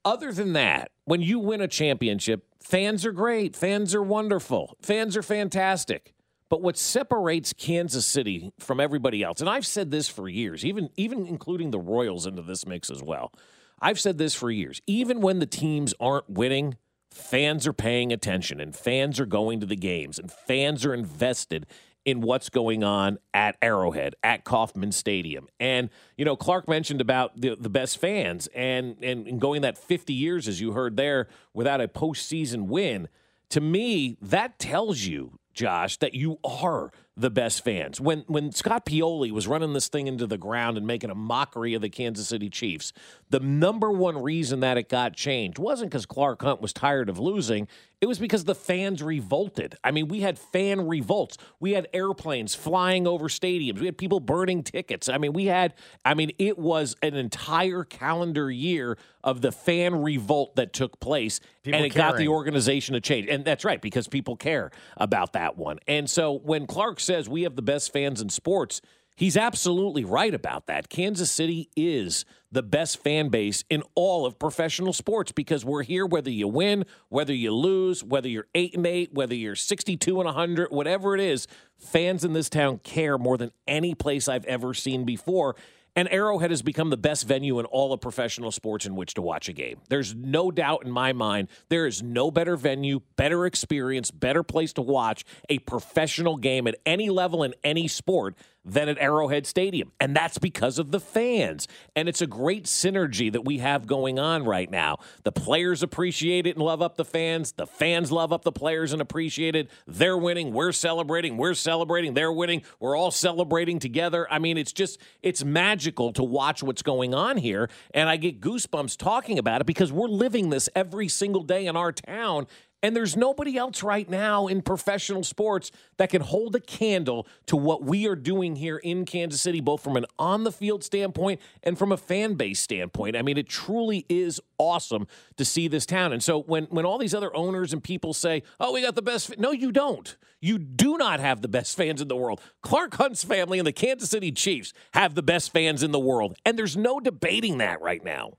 [0.06, 3.54] Other than that, when you win a championship, fans are great.
[3.58, 4.78] Fans are wonderful.
[4.82, 6.14] Fans are fantastic.
[6.48, 10.90] But what separates Kansas City from everybody else, and I've said this for years, even
[10.96, 13.34] even including the Royals into this mix as well.
[13.82, 14.80] I've said this for years.
[14.88, 16.78] Even when the teams aren't winning,
[17.12, 21.66] fans are paying attention and fans are going to the games and fans are invested
[22.06, 25.48] in what's going on at Arrowhead, at Kauffman Stadium.
[25.60, 29.78] And, you know, Clark mentioned about the, the best fans and, and, and going that
[29.78, 33.08] 50 years, as you heard there, without a postseason win.
[33.50, 38.02] To me, that tells you, Josh, that you are the best fans.
[38.02, 41.74] When when Scott Pioli was running this thing into the ground and making a mockery
[41.74, 42.92] of the Kansas City Chiefs,
[43.30, 47.20] the number one reason that it got changed wasn't because Clark Hunt was tired of
[47.20, 47.68] losing.
[48.02, 49.76] It was because the fans revolted.
[49.82, 51.38] I mean, we had fan revolts.
[51.62, 53.80] We had airplanes flying over stadiums.
[53.80, 55.08] We had people burning tickets.
[55.08, 55.74] I mean, we had,
[56.04, 61.40] I mean, it was an entire calendar year of the fan revolt that took place.
[61.64, 63.30] People and it got the organization to change.
[63.30, 65.80] And that's right, because people care about that one.
[65.88, 68.82] And so when Clark says we have the best fans in sports,
[69.16, 70.90] he's absolutely right about that.
[70.90, 76.06] Kansas City is the best fan base in all of professional sports because we're here
[76.06, 80.26] whether you win, whether you lose, whether you're 8 and 8, whether you're 62 and
[80.26, 84.74] 100, whatever it is, fans in this town care more than any place I've ever
[84.74, 85.56] seen before.
[85.96, 89.22] And Arrowhead has become the best venue in all of professional sports in which to
[89.22, 89.80] watch a game.
[89.90, 94.74] There's no doubt in my mind there is no better venue, better experience, better place
[94.74, 99.92] to watch a professional game at any level in any sport than at Arrowhead Stadium.
[100.00, 101.68] And that's because of the fans.
[101.96, 105.00] And it's a great synergy that we have going on right now.
[105.24, 107.52] The players appreciate it and love up the fans.
[107.52, 109.70] The fans love up the players and appreciate it.
[109.86, 110.54] They're winning.
[110.54, 111.38] We're celebrating.
[111.38, 112.14] We're celebrating.
[112.14, 112.64] They're winning.
[112.80, 114.28] We're all celebrating together.
[114.32, 117.70] I mean, it's just, it's magical to watch what's going on here.
[117.94, 121.76] And I get goosebumps talking about it because we're living this every single day in
[121.76, 122.48] our town.
[122.84, 127.56] And there's nobody else right now in professional sports that can hold a candle to
[127.56, 131.40] what we are doing here in Kansas City, both from an on the field standpoint
[131.64, 133.16] and from a fan base standpoint.
[133.16, 136.12] I mean, it truly is awesome to see this town.
[136.12, 139.02] And so when when all these other owners and people say, "Oh, we got the
[139.02, 140.18] best," no, you don't.
[140.42, 142.42] You do not have the best fans in the world.
[142.62, 146.36] Clark Hunt's family and the Kansas City Chiefs have the best fans in the world,
[146.46, 148.34] and there's no debating that right now.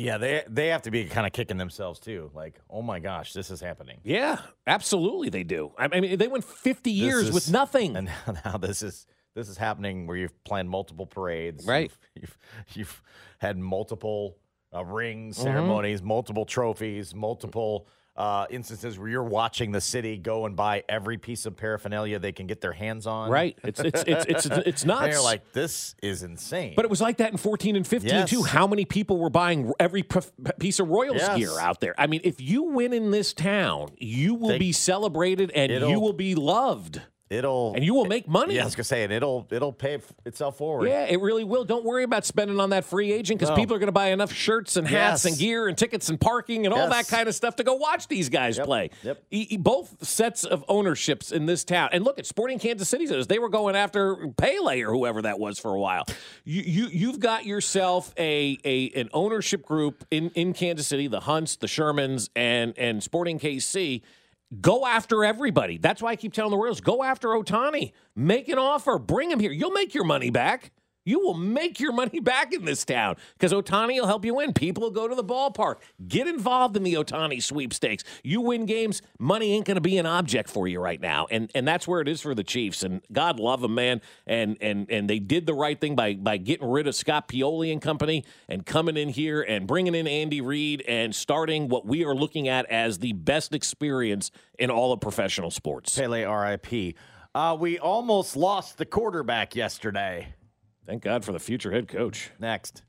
[0.00, 2.30] Yeah, they they have to be kind of kicking themselves too.
[2.32, 3.98] Like, oh my gosh, this is happening.
[4.04, 5.72] Yeah, absolutely, they do.
[5.76, 7.96] I I mean, they went 50 This years is- with nothing.
[7.96, 8.08] and
[8.44, 11.90] now, this is this is happening where you've planned multiple parades, Right.
[12.14, 12.38] You've you've,
[12.76, 13.02] you've
[13.38, 14.36] had multiple
[14.72, 15.42] uh, rings Mhm.
[15.42, 21.16] ceremonies, multiple trophies, multiple uh, instances where you're watching the city go and buy every
[21.16, 23.30] piece of paraphernalia they can get their hands on.
[23.30, 23.56] Right.
[23.64, 25.12] It's- it's- it's- it's- it's And nuts.
[25.14, 26.74] you're like, this is insane.
[26.74, 28.28] But it was like that in 14 and 15 Yes.
[28.28, 28.42] too.
[28.42, 30.18] How many people were buying every p-
[30.58, 31.38] piece of Royals Yes.
[31.38, 31.94] gear out there?
[31.96, 36.00] I mean, if you win in this town, you will They- be celebrated and you
[36.00, 37.00] will be loved.
[37.30, 38.54] It'll and you will make money.
[38.54, 40.88] Yeah, I was gonna say, and it'll it'll pay itself forward.
[40.88, 41.64] Yeah, it really will.
[41.64, 43.56] Don't worry about spending on that free agent because No.
[43.56, 45.32] people are going to buy enough shirts and hats Yes.
[45.32, 48.08] and gear and tickets and parking and all that kind of stuff to go watch
[48.08, 48.90] these guys Yep, play.
[49.02, 49.22] yep.
[49.30, 51.90] E- both sets of ownerships in this town.
[51.92, 53.04] And look at Sporting Kansas City.
[53.06, 56.04] They were going after Pele or whoever that was for a while.
[56.44, 61.20] You, you you've got yourself a, a an ownership group in in Kansas City, the
[61.20, 64.00] Hunts, the Shermans, and and Sporting KC.
[64.60, 65.76] Go after everybody.
[65.76, 67.92] That's why I keep telling the Royals, go after Ohtani.
[68.16, 68.98] Make an offer.
[68.98, 69.52] Bring him here.
[69.52, 70.72] You'll make your money back.
[71.08, 74.52] You will make your money back in this town because Ohtani will help you win.
[74.52, 75.76] People will go to the ballpark.
[76.06, 78.04] Get involved in the Ohtani sweepstakes.
[78.22, 81.50] You win games, money ain't going to be an object for you right now, and
[81.54, 82.82] and that's where it is for the Chiefs.
[82.82, 84.02] And God love them, man.
[84.26, 87.72] And and and they did the right thing by by getting rid of Scott Pioli
[87.72, 92.04] and company and coming in here and bringing in Andy Reid and starting what we
[92.04, 95.96] are looking at as the best experience in all of professional sports.
[95.96, 96.96] Pele, R.I.P.
[97.34, 100.34] Uh, we almost lost the quarterback yesterday.
[100.88, 102.30] Thank God for the future head coach.
[102.38, 102.82] Next.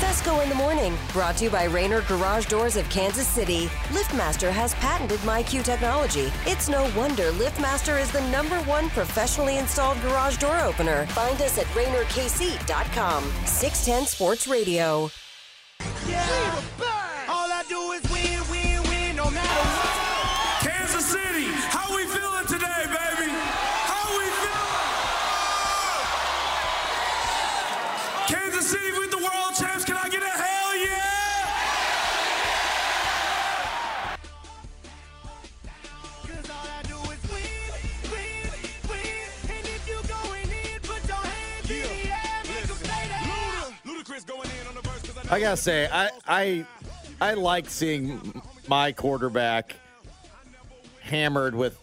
[0.00, 3.66] Fesco in the morning, brought to you by Rainer Garage Doors of Kansas City.
[3.90, 6.32] LiftMaster has patented MyQ technology.
[6.46, 11.04] It's no wonder LiftMaster is the number one professionally installed garage door opener.
[11.08, 13.24] Find us at RainerKC.com.
[13.44, 15.10] 610 Sports Radio.
[15.82, 16.99] All
[45.30, 46.64] I gotta say, I I
[47.20, 49.76] I like seeing my quarterback
[51.02, 51.78] hammered with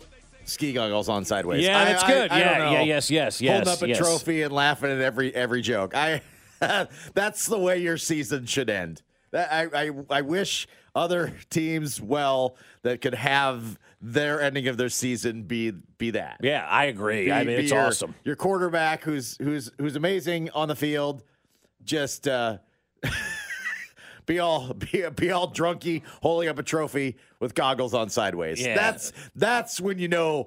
[0.45, 1.63] ski goggles on sideways.
[1.63, 2.31] Yeah, I- that's I- good.
[2.31, 2.71] I Yeah, know.
[2.71, 3.97] yeah, yes, yes, yes, Holding up a yes.
[3.97, 5.95] trophy and laughing at every every joke.
[5.95, 6.21] I
[7.13, 9.01] that's the way your season should end.
[9.31, 14.89] That I, I I wish other teams well that could have their ending of their
[14.89, 16.37] season be be that.
[16.41, 17.25] Yeah, I agree.
[17.25, 18.13] Be- I mean, it's your- awesome.
[18.25, 21.23] Your quarterback, who's who's who's amazing on the field,
[21.83, 22.57] just uh,
[24.27, 28.61] be all be, be all drunky, holding up a trophy with goggles on sideways.
[28.61, 28.75] Yeah.
[28.75, 30.45] That's that's when you know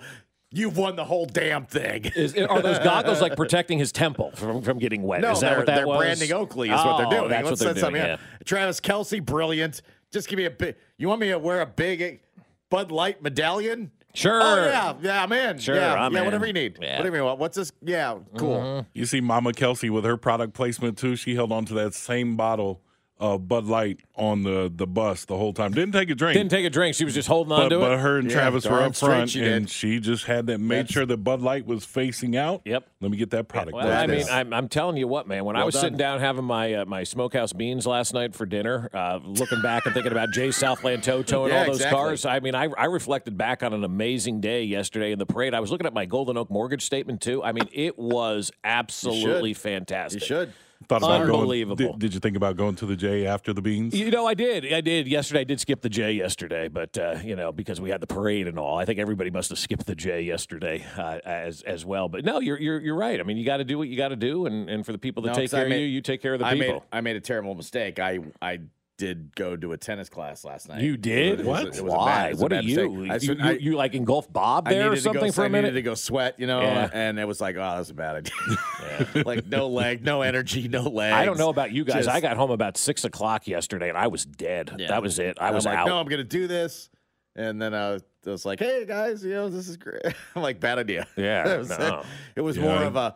[0.52, 2.04] you've won the whole damn thing.
[2.14, 5.20] Is, are those goggles like protecting his temple from, from getting wet?
[5.22, 5.98] No, is that they're, what that they're was?
[5.98, 7.28] branding Oakley is what they're Oh, doing.
[7.30, 7.96] That's Let's what they're doing.
[7.96, 8.16] Yeah.
[8.44, 9.82] Travis Kelce, brilliant.
[10.12, 10.76] Just give me a big.
[10.98, 12.20] You want me to wear a big
[12.68, 13.90] Bud Light medallion?
[14.12, 14.40] Sure.
[14.42, 15.58] Oh yeah, yeah, I'm in.
[15.58, 16.24] Sure, yeah, I'm yeah, in.
[16.24, 16.78] whatever you need.
[16.82, 16.98] Yeah.
[16.98, 17.38] Whatever you want.
[17.38, 17.70] What's this?
[17.80, 18.56] Yeah, cool.
[18.58, 18.88] Mm-hmm.
[18.92, 21.14] You see Mama Kelce with her product placement too.
[21.14, 22.82] She held on to that same bottle
[23.20, 25.72] of Bud Light on the, the bus the whole time.
[25.72, 26.34] Didn't take a drink.
[26.36, 26.94] Didn't take a drink.
[26.94, 27.96] She was just holding on but, to but it.
[27.96, 30.76] But her and Yeah, Travis were up front, she and she just had that made
[30.76, 32.62] That's- sure the Bud Light was facing out.
[32.64, 32.88] Yep.
[33.00, 33.74] Let me get that product.
[33.76, 34.24] Well, I mean.
[34.30, 35.44] I'm, I'm telling you what, man.
[35.44, 35.82] When I was done.
[35.82, 39.84] sitting down having my uh, my smokehouse beans last night for dinner, uh, looking back
[39.84, 41.98] and thinking about Jay Southland Toto and Yeah, all those exactly.
[41.98, 45.52] cars, I mean, I, I reflected back on an amazing day yesterday in the parade.
[45.54, 47.42] I was looking at my Golden Oak mortgage statement too.
[47.42, 50.22] I mean, it was absolutely fantastic.
[50.22, 50.52] You should.
[50.88, 51.76] Thought about going- Unbelievable.
[51.92, 53.94] did, did you think about going to the J after the beans?
[53.94, 54.72] You know, I did.
[54.72, 55.06] I did.
[55.06, 58.06] Yesterday, I did skip the J yesterday, but uh, you know, because we had the
[58.06, 61.84] parade and all, I think everybody must have skipped the J yesterday uh, as as
[61.84, 62.08] well.
[62.08, 63.20] But no, you're you're, you're right.
[63.20, 64.98] I mean, you got to do what you got to do, and, and for the
[64.98, 66.54] people that No, take 'cause I care of you, you take care of the I
[66.54, 66.74] people.
[66.74, 67.98] Made, I made a terrible mistake.
[68.00, 68.60] I I
[69.00, 70.82] did go to a tennis class last night.
[70.82, 71.40] You did?
[71.40, 71.62] It was- What?
[71.62, 72.06] it was a Why?
[72.06, 72.80] bad- it was What are you?
[73.10, 75.32] I You- should- you- I- you like engulf Bob there or needed to go- something
[75.32, 75.72] for a I needed minute?
[75.72, 76.88] to go sweat, you know, Yeah.
[76.92, 79.24] and it was like, oh, that's a bad idea.
[79.24, 81.14] like no leg, no energy, no legs.
[81.14, 82.04] I don't know about you guys.
[82.04, 84.70] Just- I got home about six o'clock yesterday, and I was dead.
[84.78, 84.88] Yeah.
[84.88, 85.38] That was it.
[85.40, 85.88] I I'm was like, out.
[85.88, 86.88] No, I'm going to do this.
[87.36, 90.02] And then I was like, "Hey guys, you know this is great."
[90.34, 92.02] I'm like, "Bad idea." Yeah, it was, no.
[92.36, 92.62] it was Yeah.
[92.64, 93.14] more of a,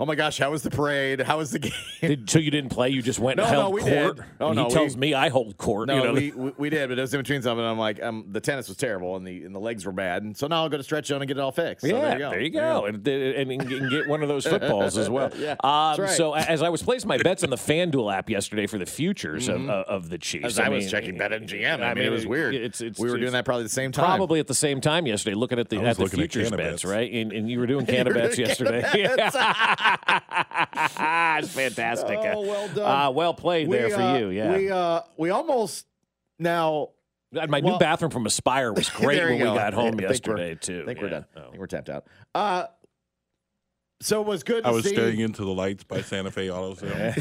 [0.00, 1.20] "Oh my gosh, how was the parade?
[1.20, 2.90] How was the game?" Did, so you didn't play?
[2.90, 4.16] You just went No, and no, we court?
[4.16, 4.24] did.
[4.40, 5.88] Oh, he no, tells we- me I hold court.
[5.88, 7.64] No, you know, we, we we did, but it was in between something.
[7.64, 10.36] I'm like, um, the tennis was terrible and the and the legs were bad, and
[10.36, 11.86] so now I'll go to stretch zone and get it all fixed.
[11.86, 12.84] So yeah, there you go.
[12.86, 15.30] And, and, and, and get one of those footballs as well.
[15.38, 16.10] Yeah, Um, right.
[16.10, 19.48] So as I was placing my bets on the FanDuel app yesterday for the futures
[19.48, 22.26] of, uh, of the Chiefs, As I, was mean, checking BetMGM, I, mean, it was
[22.26, 22.54] weird.
[22.54, 24.04] It's, it's we were it's doing that probably the same time.
[24.16, 26.84] Probably at the same time yesterday, looking at the I at the futures bets, bets.
[26.84, 27.12] right?
[27.12, 28.82] And, and you were doing You Canna bets yesterday.
[29.96, 32.18] Canna it's fantastic.
[32.22, 33.06] Oh, well done.
[33.06, 34.28] Uh, well played there We, for uh, you.
[34.30, 34.56] Yeah.
[34.56, 35.86] we uh, we almost
[36.38, 36.90] now.
[37.32, 40.54] My well- new bathroom from Aspire was great when you we got home I yesterday
[40.54, 40.82] too.
[40.82, 41.26] I think we're done.
[41.36, 41.40] Oh.
[41.40, 42.06] I think we're tapped out.
[42.34, 42.64] Uh,
[44.00, 44.62] so it was good.
[44.64, 44.90] To I was see.
[44.94, 47.14] staring into the lights by Santa Fe Auto Sales.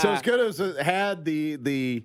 [0.00, 2.04] so as good as it had the the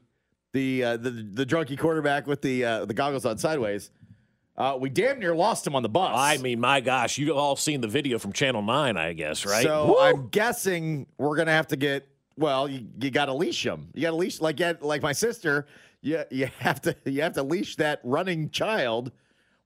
[0.54, 3.92] the uh, the the drunky quarterback with the uh, the goggles on sideways,
[4.60, 6.12] uh, we damn near lost him on the bus.
[6.14, 9.64] I mean, my gosh, you all seen the video from Channel Nine, I guess, right?
[9.64, 10.00] So Woo!
[10.00, 12.08] I'm guessing we're gonna have to get.
[12.38, 13.90] Well, you, you got to leash him.
[13.94, 15.66] You got to leash like like my sister.
[16.02, 19.12] You you have to you have to leash that running child.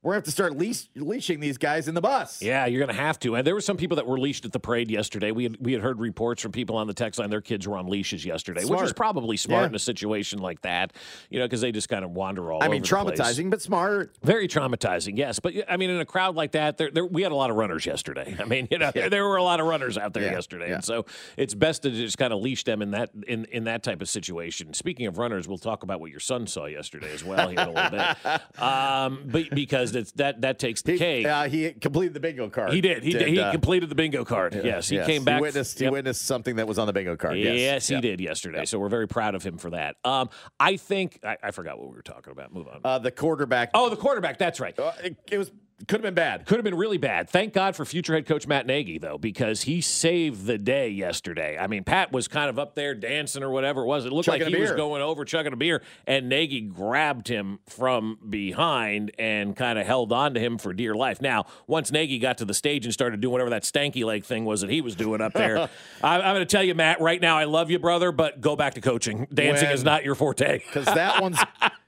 [0.04, 2.42] We're gonna have to start leash, leashing these guys in the bus.
[2.42, 3.36] Yeah, you're going to have to.
[3.36, 5.32] And there were some people that were leashed at the parade yesterday.
[5.32, 7.78] We had, we had heard reports from people on the text line their kids were
[7.78, 9.68] on leashes yesterday, which is probably smart Yeah.
[9.70, 10.92] in a situation like that,
[11.30, 14.14] you know, because they just kind of wander all I mean, traumatizing, but smart.
[14.24, 15.40] Very traumatizing, yes.
[15.40, 17.56] But I mean, in a crowd like that, there, there, we had a lot of
[17.56, 18.36] runners yesterday.
[18.42, 20.68] I mean, you know, there, there were a lot of runners out there Yeah, yesterday,
[20.68, 20.76] yeah.
[20.76, 21.06] and so
[21.38, 24.10] it's best to just kind of leash them in that in, in that type of
[24.10, 24.74] situation.
[24.74, 27.68] Speaking of runners, we'll talk about what your son saw yesterday as well here in
[27.70, 31.26] a little bit, um, but because it's, that that takes the He, cake.
[31.26, 32.74] uh, he completed the bingo card.
[32.74, 33.04] He did.
[33.04, 33.28] He did.
[33.28, 34.54] He uh, completed the bingo card.
[34.64, 35.36] Yes, he came back.
[35.38, 37.38] He witnessed, he witnessed something that was on the bingo card.
[37.38, 38.02] Yes, Yes, he Yep.
[38.02, 38.66] did yesterday.
[38.66, 39.96] So we're very proud of him for that.
[40.04, 40.30] Um,
[40.60, 42.54] I think I, I forgot what we were talking about.
[42.54, 42.82] Move on.
[42.84, 43.72] Uh, the quarterback.
[43.74, 44.38] oh, the quarterback.
[44.38, 44.78] That's right.
[44.78, 45.52] Uh, it, it was
[45.88, 46.46] could have been bad.
[46.46, 47.30] Could have been really bad.
[47.30, 51.58] Thank God for future head coach Matt Nagy, though, because he saved the day yesterday.
[51.58, 54.06] I mean, Pat was kind of up there dancing or whatever it was.
[54.06, 57.60] It looked Chugging like he was going over chugging a beer, and Nagy grabbed him
[57.68, 61.22] from behind and kind of held on to him for dear life.
[61.22, 64.46] Now, once Nagy got to the stage and started doing whatever that stanky leg thing
[64.46, 65.58] was that he was doing up there,
[66.04, 68.56] I, I'm going to tell you, Matt, right now, I love you, brother, but go
[68.56, 69.28] back to coaching.
[69.34, 70.60] Dancing When- is not your forte.
[70.66, 71.40] because that one's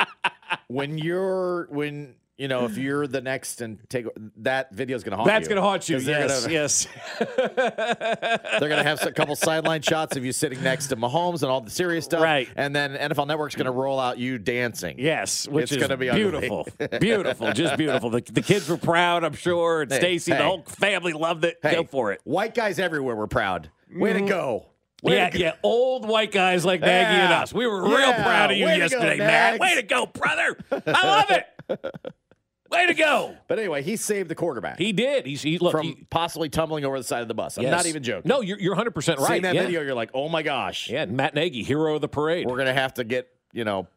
[0.67, 4.05] when you're when you know if you're the next and take
[4.37, 5.55] that video's gonna haunt That's you.
[5.55, 5.99] That's going to haunt you.
[5.99, 6.87] Yes, gonna- yes.
[8.59, 11.61] They're gonna have a couple sideline shots of you sitting next to Mahomes and all
[11.61, 12.49] the serious stuff, Right.
[12.55, 14.99] And then NFL Network's gonna roll out you dancing.
[14.99, 16.67] Yes, which It's is gonna be beautiful,
[16.99, 18.09] beautiful, just beautiful.
[18.09, 20.37] The, the kids were proud, I'm sure, and Hey, Stacy, hey.
[20.39, 21.57] the whole family loved it.
[21.61, 22.21] Hey, Go for it.
[22.23, 23.69] White guys everywhere were proud.
[23.93, 24.27] Way to mm-hmm.
[24.27, 24.65] go.
[25.03, 25.43] Way yeah, to go.
[25.43, 27.53] yeah, old white guys like Nagy and us.
[27.53, 29.59] We were real Yeah, proud of you way to go, yesterday, Matt.
[29.59, 30.57] Way to go, brother.
[30.71, 31.95] I love it.
[32.69, 33.35] Way to go.
[33.47, 35.25] But anyway, he saved the quarterback He did.
[35.25, 37.57] He's he look from he- possibly tumbling over the side of the bus.
[37.57, 37.71] I'm yes.
[37.71, 38.27] not even joking.
[38.27, 39.27] No, you're you're 100 percent right.
[39.27, 39.63] Seeing that yeah.
[39.63, 40.89] video, you're like, oh my gosh.
[40.89, 42.47] yeah, Matt Nagy, hero of the parade.
[42.47, 43.87] We're gonna have to get you know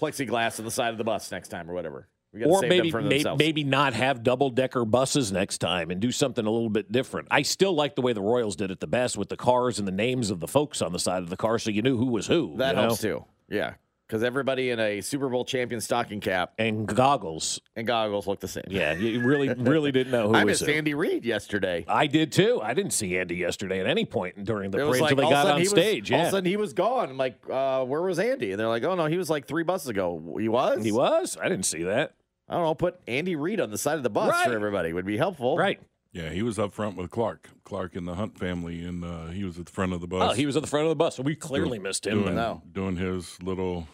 [0.00, 2.08] plexiglass on the side of the bus next time or whatever.
[2.32, 3.38] We gotta or save maybe them for may, themselves.
[3.38, 7.28] maybe not have double decker buses next time and do something a little bit different.
[7.30, 9.88] I still like the way the Royals did it the best with the cars and
[9.88, 12.06] the names of the folks on the side of the car, so you knew who
[12.06, 12.56] was who.
[12.58, 12.82] that you know?
[12.82, 13.24] helps too.
[13.48, 13.74] Yeah,
[14.06, 17.60] because everybody in a Super Bowl champion stocking cap And goggles.
[17.74, 18.64] and goggles look the same.
[18.68, 20.76] Yeah, you really really didn't know who I was missed who.
[20.76, 21.84] Andy Reid yesterday.
[21.88, 22.60] I did too.
[22.62, 25.34] I didn't see Andy yesterday at any point during the It was parade until they
[25.34, 26.12] all of a got on he was- stage.
[26.12, 27.10] All of a sudden he was gone.
[27.10, 28.52] I'm like, uh, where was Andy?
[28.52, 30.36] And they're like, oh no, he was like three buses ago.
[30.38, 30.84] He was.
[30.84, 31.36] he was.
[31.42, 32.14] I didn't see that.
[32.48, 32.74] I don't know.
[32.74, 34.46] Put Andy Reid on the side of the bus Right.
[34.46, 35.56] for everybody would be helpful.
[35.56, 35.80] Right.
[36.12, 37.50] Yeah, he was up front with Clark.
[37.64, 40.30] Clark and the Hunt family, and uh, he was at the front of the bus.
[40.30, 42.22] Oh, he was at the front of the bus, so we clearly missed him.
[42.22, 42.62] doing, No.
[42.72, 43.86] doing his little.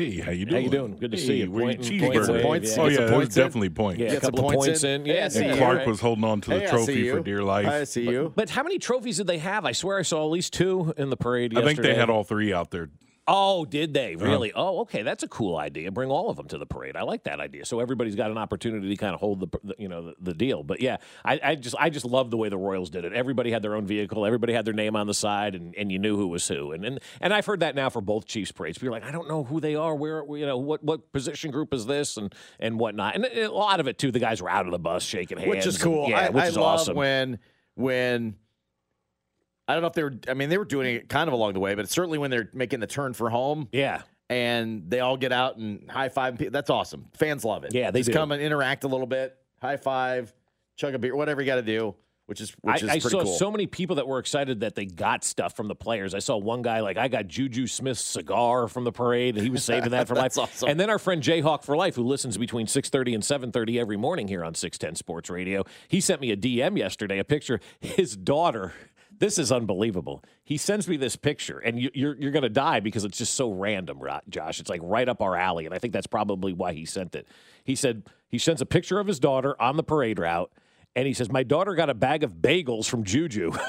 [0.00, 0.54] Hey, how you doing?
[0.54, 0.64] How doing?
[0.64, 0.96] you doing?
[0.98, 1.50] Good to hey, see you.
[1.50, 2.82] Where Point- your point wave, points, yeah.
[2.82, 4.00] Oh yeah, points definitely points.
[4.00, 5.02] Yeah, a couple of points points in.
[5.02, 5.06] in.
[5.06, 5.50] Yeah, Hey, I see yeah, you.
[5.50, 5.86] And Clark right.
[5.86, 7.66] was holding on to the Hey, trophy for dear life.
[7.66, 8.32] I see you.
[8.34, 9.66] But how many trophies did they have?
[9.66, 11.88] I swear I saw at least two in the parade I think yesterday.
[11.92, 12.88] they had all three out there.
[13.32, 14.24] Oh, did they uh-huh.
[14.24, 14.52] really?
[14.52, 15.02] Oh, okay.
[15.02, 15.92] That's a cool idea.
[15.92, 16.96] Bring all of them to the parade.
[16.96, 17.64] I like that idea.
[17.64, 20.34] So everybody's got an opportunity to kind of hold the, the you know the, the
[20.34, 20.64] deal.
[20.64, 23.12] But yeah, I, I just I just love the way the Royals did it.
[23.12, 24.26] Everybody had their own vehicle.
[24.26, 26.72] Everybody had their name on the side, and, and you knew who was who.
[26.72, 28.78] And, and and I've heard that now for both Chiefs parades.
[28.78, 29.94] People are like, I don't know who they are.
[29.94, 33.14] Where you know what what position group is this and and whatnot.
[33.14, 34.10] And a lot of it too.
[34.10, 36.08] The guys were out of the bus shaking hands, which is and- cool.
[36.08, 36.96] yeah, I, which I is love awesome.
[36.96, 37.38] when
[37.74, 38.34] when
[39.70, 40.14] I don't know if they were.
[40.28, 42.50] I mean, they were doing it kind of along the way, but certainly when they're
[42.52, 44.02] making the turn for home yeah.
[44.28, 46.38] and they all get out and high five.
[46.50, 47.06] That's awesome.
[47.14, 47.72] Fans love it.
[47.72, 48.14] Yeah, they just do.
[48.14, 50.34] come and interact a little bit, high five,
[50.76, 51.94] chug a beer, whatever you got to do.
[52.30, 53.32] which is which I, is I saw cool.
[53.38, 56.14] so many people that were excited that they got stuff from the players.
[56.14, 59.50] I saw one guy like I got Juju Smith's cigar from the parade, and he
[59.50, 60.38] was saving that for life.
[60.38, 60.68] Awesome.
[60.68, 63.80] And then our friend Jayhawk for Life, who listens between six thirty and seven thirty
[63.80, 67.24] every morning here on six ten Sports Radio, he sent me a DM yesterday, a
[67.24, 67.58] picture.
[67.80, 68.74] His daughter.
[69.20, 70.24] This is unbelievable.
[70.42, 73.34] He sends me this picture, and you, you're you're going to die because it's just
[73.34, 74.00] so random,
[74.30, 74.58] Josh.
[74.60, 77.28] It's like right up our alley, and I think that's probably why he sent it.
[77.62, 80.50] He said he sends a picture of his daughter on the parade route,
[80.96, 83.52] and he says, "My daughter got a bag of bagels from Juju."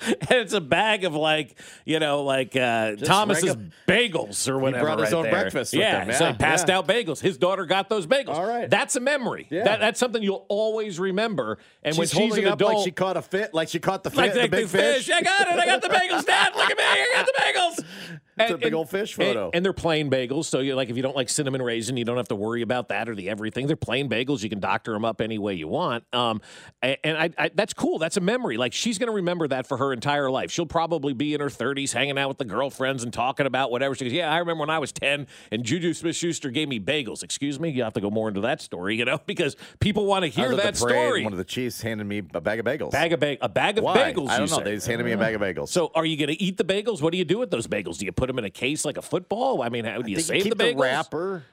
[0.06, 4.84] and it's a bag of like you know like uh, Just Thomas's bagels or whatever.
[4.84, 5.32] brought his right own there.
[5.32, 6.78] breakfast with Yeah, him, so yeah, he passed yeah.
[6.78, 7.20] out bagels.
[7.20, 8.34] His daughter got those bagels.
[8.34, 9.46] All right, that's a memory.
[9.50, 9.64] Yeah.
[9.64, 11.58] That, that's something you'll always remember.
[11.82, 13.78] And when she's she's holding an up adult, like she caught a fit, like she
[13.78, 15.10] caught the, fi- like the big the fish.
[15.10, 15.58] I got it.
[15.58, 16.52] I got the bagels, Dad.
[16.56, 16.84] Look at me.
[16.84, 17.84] I got the bagels.
[18.40, 19.50] It's a big old fish photo.
[19.52, 22.16] And, they're plain bagels, so you like if you don't like cinnamon raisin, you don't
[22.16, 23.66] have to worry about that or the everything.
[23.66, 24.42] They're plain bagels.
[24.42, 26.04] You can doctor them up any way you want.
[26.14, 26.40] Um,
[26.80, 27.98] and, and I, I, that's cool.
[27.98, 28.56] That's a memory.
[28.56, 30.50] Like she's going to remember that for her entire life.
[30.50, 33.94] She'll probably be in her 30s, hanging out with the girlfriends and talking about whatever.
[33.94, 37.22] She goes, "Yeah, I remember when I was 10 and Juju Smith-Schuster gave me bagels."
[37.22, 37.70] Excuse me.
[37.70, 40.54] You have to go more into that story, you know, because people want to hear
[40.56, 41.24] that the story.
[41.24, 42.90] One of the Chiefs handed me a bag of bagels.
[42.92, 44.12] Bag of bag, a bag of Why?
[44.12, 44.28] bagels.
[44.28, 44.58] I don't know.
[44.58, 44.64] say.
[44.64, 45.68] They just handed me a bag of bagels.
[45.68, 47.02] So, are you going to eat the bagels?
[47.02, 47.98] What do you do with those bagels?
[47.98, 49.62] Do you put them in a case like a football?
[49.62, 50.80] I mean, how do you save keep the bagels?
[50.80, 51.44] wrapper,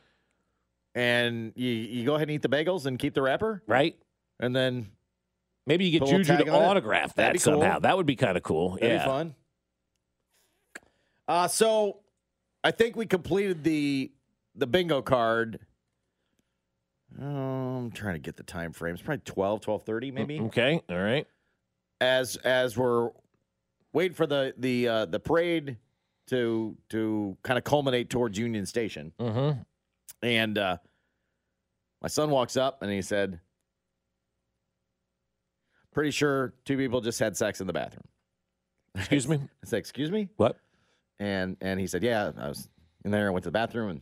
[0.96, 3.96] and you you go ahead and eat the bagels and keep the wrapper, right?
[4.40, 4.88] And then
[5.68, 7.40] Maybe you get Juju to autograph that cool.
[7.40, 7.80] somehow.
[7.80, 8.76] That would be kind of cool.
[8.76, 9.36] That'd yeah, be fun.
[11.28, 12.00] Uh, so
[12.64, 14.12] I think we completed the
[14.56, 15.60] the bingo card.
[17.22, 19.02] Oh, I'm trying to get the time frames.
[19.02, 20.40] Probably 12, 12:30 maybe.
[20.40, 21.28] Okay, all right.
[22.00, 23.10] As as we're
[23.92, 25.76] waiting for the the uh, the parade
[26.28, 29.12] to to kind of culminate towards Union Station.
[29.20, 29.60] Mm-hmm.
[30.24, 30.78] And uh,
[32.02, 33.42] my son walks up and he said,
[35.98, 38.04] "Pretty sure two people just had sex in the bathroom."
[38.94, 39.38] Excuse me.
[39.64, 40.58] I said, "Excuse me." What?
[41.20, 42.70] And and he said, "Yeah, I was
[43.04, 43.26] in there.
[43.26, 44.02] I went to the bathroom, and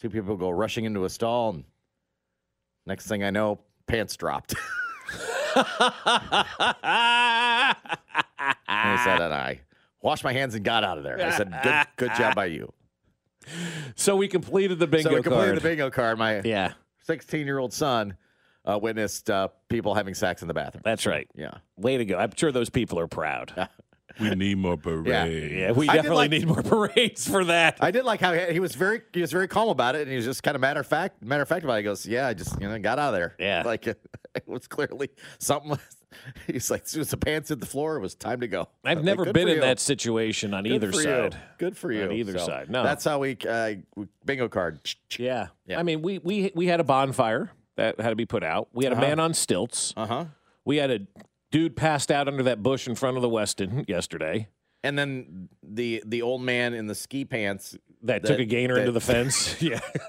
[0.00, 1.62] two people go rushing into a stall, and
[2.84, 4.56] next thing I know, pants dropped."
[5.54, 5.64] and
[8.98, 9.60] he said, and I
[10.02, 11.24] washed my hands and got out of there.
[11.24, 12.72] I said, "Good, good job by you."
[13.94, 15.56] So we completed the bingo so we completed card.
[15.58, 16.18] the bingo card.
[16.18, 16.72] My Yeah.
[17.02, 18.16] 16 year old son
[18.64, 20.82] uh, witnessed uh, people having sex in the bathroom.
[20.84, 21.28] That's right.
[21.34, 21.52] Yeah.
[21.76, 22.18] Way to go.
[22.18, 23.68] I'm sure those people are proud.
[24.20, 25.08] We need more parades.
[25.08, 25.24] Yeah.
[25.24, 27.78] Yeah, we I definitely like- need more parades for that.
[27.80, 30.10] I did like how he, he was very he was very calm about it, and
[30.10, 31.78] he was just kind of matter of fact matter of fact about it.
[31.78, 33.62] He goes, "Yeah, I just you know got out of there." Yeah.
[33.66, 34.00] like it,
[34.46, 35.08] was clearly
[35.40, 35.70] something.
[35.70, 35.80] Was,
[36.46, 38.68] he's like, as soon as the pants hit the floor, it was time to go.
[38.84, 39.60] I've Like, never good been in you.
[39.62, 41.02] that situation on Good either for you.
[41.02, 41.36] side.
[41.58, 42.04] Good for you.
[42.04, 42.70] On either So, side.
[42.70, 42.84] No.
[42.84, 44.78] that's how we, uh, we bingo card.
[45.18, 45.48] Yeah.
[45.66, 45.80] Yeah.
[45.80, 48.68] I mean, we we we had a bonfire that had to be put out.
[48.72, 49.06] We had a Uh-huh.
[49.06, 49.92] man on stilts.
[49.96, 50.24] Uh huh.
[50.64, 51.00] We had a
[51.50, 54.48] dude passed out under that bush in front of the Westin yesterday
[54.82, 58.92] And then the the old man in the ski pants that, took a gainer into
[58.92, 59.60] the fence.
[59.62, 59.80] yeah.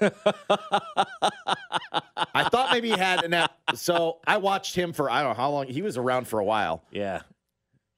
[2.34, 3.48] I thought maybe he had now.
[3.74, 5.66] So I watched him for I don't know how long.
[5.66, 6.84] He was around for a while.
[6.90, 7.22] Yeah.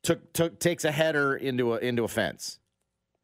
[0.05, 2.61] Took took takes a header into a into a fence,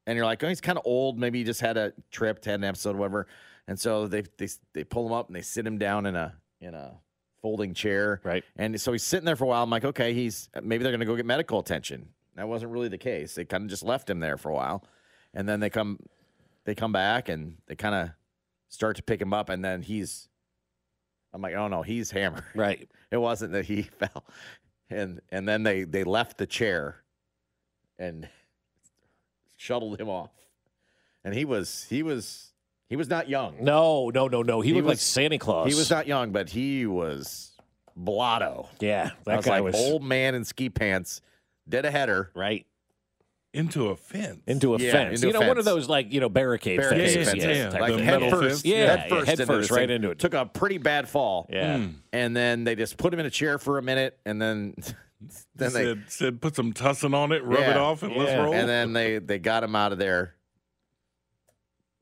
[0.06, 1.18] and you're like, oh, he's kind of old.
[1.18, 3.26] Maybe he just had a trip, had an episode, whatever.
[3.66, 6.34] And so they they they pull him up and they sit him down in a
[6.60, 7.00] in a
[7.40, 8.20] folding chair.
[8.24, 8.42] Right.
[8.56, 9.62] And so he's sitting there for a while.
[9.62, 12.08] I'm like, okay, he's maybe they're gonna go get medical attention.
[12.36, 13.34] That wasn't really the case.
[13.34, 14.84] They kind of just left him there for a while,
[15.34, 15.98] and then they come
[16.64, 18.10] they come back and they kind of
[18.68, 20.28] start to pick him up, and then he's.
[21.32, 22.44] I'm like, oh no, he's hammered.
[22.54, 22.88] Right.
[23.10, 24.24] It wasn't that he fell,
[24.88, 27.02] and and then they they left the chair,
[27.98, 28.28] and
[29.56, 30.32] shuttled him off,
[31.24, 32.53] and he was he was
[32.94, 33.56] he was not young.
[33.60, 34.60] No, no, no, no.
[34.60, 35.68] He, looked like Santa Claus.
[35.68, 37.50] He was not young, but he was
[37.96, 38.68] blotto.
[38.78, 39.10] Yeah.
[39.12, 41.20] I That was guy like was old man in ski pants,
[41.68, 42.30] did a header.
[42.36, 42.64] right.
[43.52, 44.42] Into a fence.
[44.46, 45.14] Into a Yeah, fence.
[45.22, 47.28] into you a know, one of those like, you know, barricade, Barricade fences.
[47.30, 47.58] fences.
[47.58, 48.64] yeah, type like the head metal first, fence.
[48.64, 50.20] Yeah, head yeah, first, head into first right into it.
[50.20, 51.48] Took a pretty bad fall.
[51.50, 51.78] Yeah.
[51.78, 51.86] Hmm.
[52.12, 54.74] and then they just put him in a chair for a minute, and then
[55.56, 58.54] then they said, said put some tussin on it, rub it off, and let's roll.
[58.54, 60.34] and then they they got him out of there.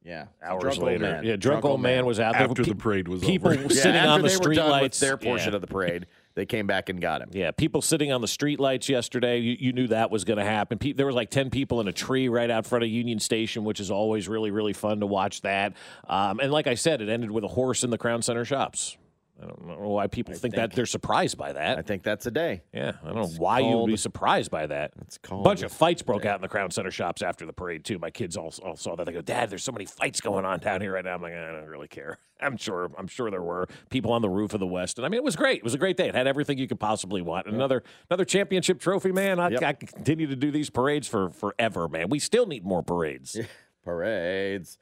[0.04, 0.98] Yeah, Hours Drunk old later.
[1.04, 1.24] man.
[1.24, 2.42] Yeah, drunk, old man, was out there.
[2.42, 3.62] after Pe- the parade was people over.
[3.62, 4.98] Yeah, sitting after on the they were street done with lights.
[5.00, 5.54] their portion yeah.
[5.54, 7.28] of the parade, they came back and got him.
[7.32, 9.38] Yeah, people sitting on the street lights yesterday.
[9.38, 10.78] You, you knew that was going to happen.
[10.78, 13.62] Pe- there was like ten people in a tree right out front of Union Station,
[13.62, 15.74] which is always really really fun to watch that.
[16.08, 18.96] Um, and like I said, it ended with a horse in the Crown Center shops.
[19.42, 21.78] I don't know why people think, that they're surprised by that.
[21.78, 22.62] I think that's a day.
[22.72, 24.92] Yeah, I don't know why you would be surprised by that.
[25.00, 27.84] It's A bunch of fights broke out in the Crown Center shops after the parade
[27.84, 27.98] too.
[27.98, 29.04] My kids all, all saw that.
[29.04, 31.32] They go, "Dad, there's so many fights going on down here right now." I'm like,
[31.32, 32.18] I don't really care.
[32.40, 32.90] I'm sure.
[32.98, 35.24] I'm sure there were people on the roof of the West, and I mean, it
[35.24, 35.58] was great.
[35.58, 36.08] It was a great day.
[36.08, 37.46] It had everything you could possibly want.
[37.46, 39.40] Another another championship trophy, man.
[39.40, 42.08] I, I can continue to do these parades for forever, man.
[42.08, 43.38] We still need more parades.
[43.84, 44.78] Parades.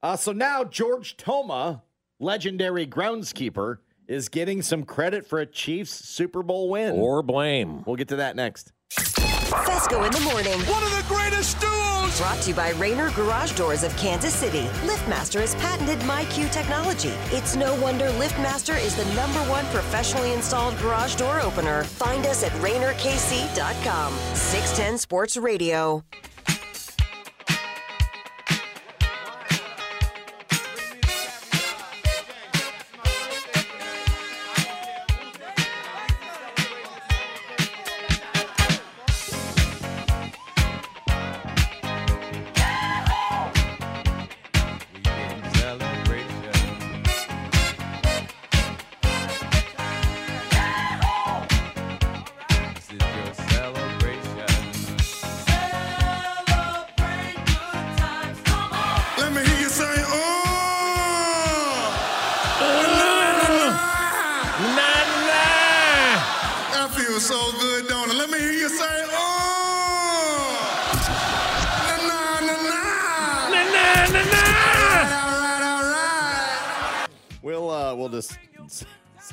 [0.00, 1.82] Uh, so now George Toma,
[2.20, 3.78] legendary groundskeeper,
[4.08, 6.96] is getting some credit for a Chiefs Super Bowl win.
[6.96, 7.84] Or blame.
[7.86, 8.72] We'll get to that next.
[8.90, 10.58] Fescoe in the morning.
[10.60, 12.18] One of the greatest duos.
[12.18, 14.62] Brought to you by Rainer Garage Doors of Kansas City.
[14.86, 17.12] LiftMaster has patented MyQ technology.
[17.30, 21.84] It's no wonder LiftMaster is the number one professionally installed garage door opener.
[21.84, 24.12] Find us at RainerKC.com.
[24.34, 26.02] 610 Sports Radio.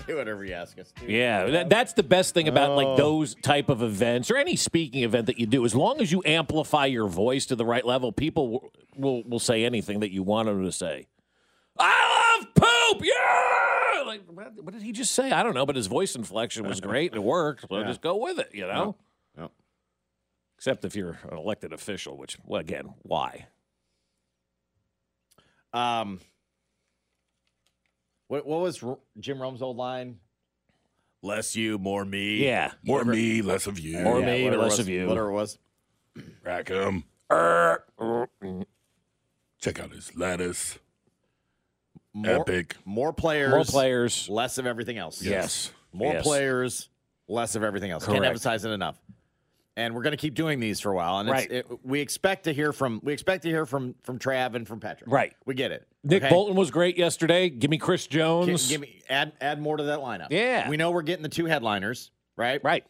[0.08, 1.12] Say whatever you ask us to.
[1.12, 2.76] Yeah, that, that's the best thing about Oh.
[2.76, 5.66] like those type of events or any speaking event that you do.
[5.66, 9.40] As long as you amplify your voice to the right level, people will will, will
[9.40, 11.08] say anything that you want them to say.
[11.78, 13.04] I love poop.
[13.06, 14.04] Yeah.
[14.06, 15.32] Like, what, what did he just say?
[15.32, 17.66] I don't know, but his voice inflection was great and it worked.
[17.70, 17.84] So Yeah.
[17.88, 18.52] just go with it.
[18.54, 18.96] You know.
[19.38, 19.52] Yep.
[20.58, 23.48] Except if you're an elected official, which, well, again, why?
[25.74, 26.22] Um,
[28.28, 30.20] what what was R- Jim Rome's old line?
[31.22, 32.44] Less you, more me.
[32.44, 32.72] Yeah.
[32.84, 34.00] More Whatever- me, less of you.
[34.00, 35.08] More Yeah, me, whatever less was- of you.
[35.08, 35.58] Whatever it was.
[36.44, 37.04] Rack 'em.
[39.60, 40.78] Check out his lettuce.
[42.14, 42.78] More, Epic.
[42.86, 43.52] More players.
[43.52, 44.30] More players.
[44.30, 45.22] Less of everything else.
[45.22, 45.72] Yes.
[45.92, 46.24] More Yes.
[46.24, 46.90] players,
[47.28, 48.06] less of everything else.
[48.06, 48.30] Can't Correct.
[48.30, 48.98] emphasize it enough.
[49.78, 51.20] And we're going to keep doing these for a while.
[51.20, 51.52] And it's, Right.
[51.52, 54.80] it, we expect to hear from we expect to hear from from Trav and from
[54.80, 55.12] Patrick.
[55.12, 55.34] Right.
[55.46, 55.86] We get it.
[56.04, 56.30] Nick okay?
[56.34, 57.50] Bolton was great yesterday.
[57.50, 58.70] Give me Chris Jones.
[58.70, 60.28] give me add add more to that lineup.
[60.30, 60.70] Yeah.
[60.70, 62.64] We know we're getting the two headliners, right?
[62.64, 62.86] Right.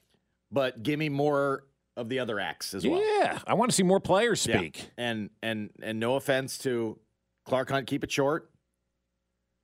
[0.52, 1.64] But give me more
[1.98, 3.02] of the other acts as well.
[3.02, 4.58] Yeah, I want to see more players Yeah.
[4.60, 4.92] speak.
[4.98, 7.00] And and and no offense to
[7.46, 8.52] Clark Hunt, keep it short.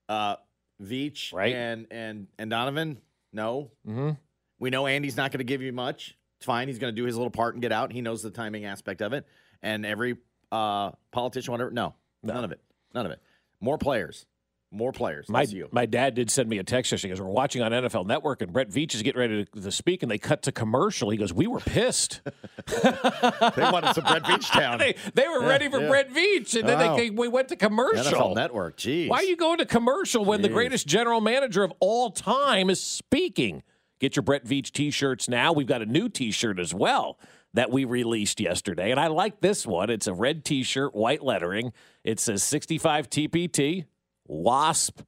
[0.09, 0.37] Uh
[0.81, 1.53] Veach Right.
[1.53, 2.97] and and and Donovan,
[3.31, 3.69] no.
[3.87, 4.11] Mm-hmm.
[4.59, 6.17] We know Andy's not going to give you much.
[6.41, 6.67] It's fine.
[6.67, 7.91] He's going to do his little part and get out.
[7.91, 9.27] He knows the timing aspect of it.
[9.61, 10.17] And every
[10.51, 12.59] uh politician, whatever, no, none of it.
[12.95, 13.21] None of it.
[13.59, 14.25] More players.
[14.71, 15.29] More players.
[15.29, 17.11] My, my dad did send me a text yesterday.
[17.11, 20.01] Goes, We're watching on NFL Network, and Brett Veach is getting ready to, to speak,
[20.01, 21.11] and they cut to commercial.
[21.11, 22.21] He goes, We were pissed.
[22.81, 24.79] they wanted some Brett Veach Town.
[24.79, 25.89] they, they were Yeah, ready for yeah.
[25.89, 26.95] Brett Veach, and then Wow.
[26.95, 28.13] they came, we went to commercial.
[28.19, 28.77] NFL Network.
[28.77, 29.09] Jeez.
[29.09, 32.81] Why are you going to commercial when the greatest general manager of all time is
[32.81, 33.61] speaking?
[34.01, 35.53] Get your Brett Veach t shirts now.
[35.53, 37.19] We've got a new t shirt as well
[37.53, 38.89] that we released yesterday.
[38.89, 39.91] And I like this one.
[39.91, 41.71] It's a red t shirt, white lettering.
[42.03, 43.85] It says 65 TPT,
[44.25, 45.01] Wasp,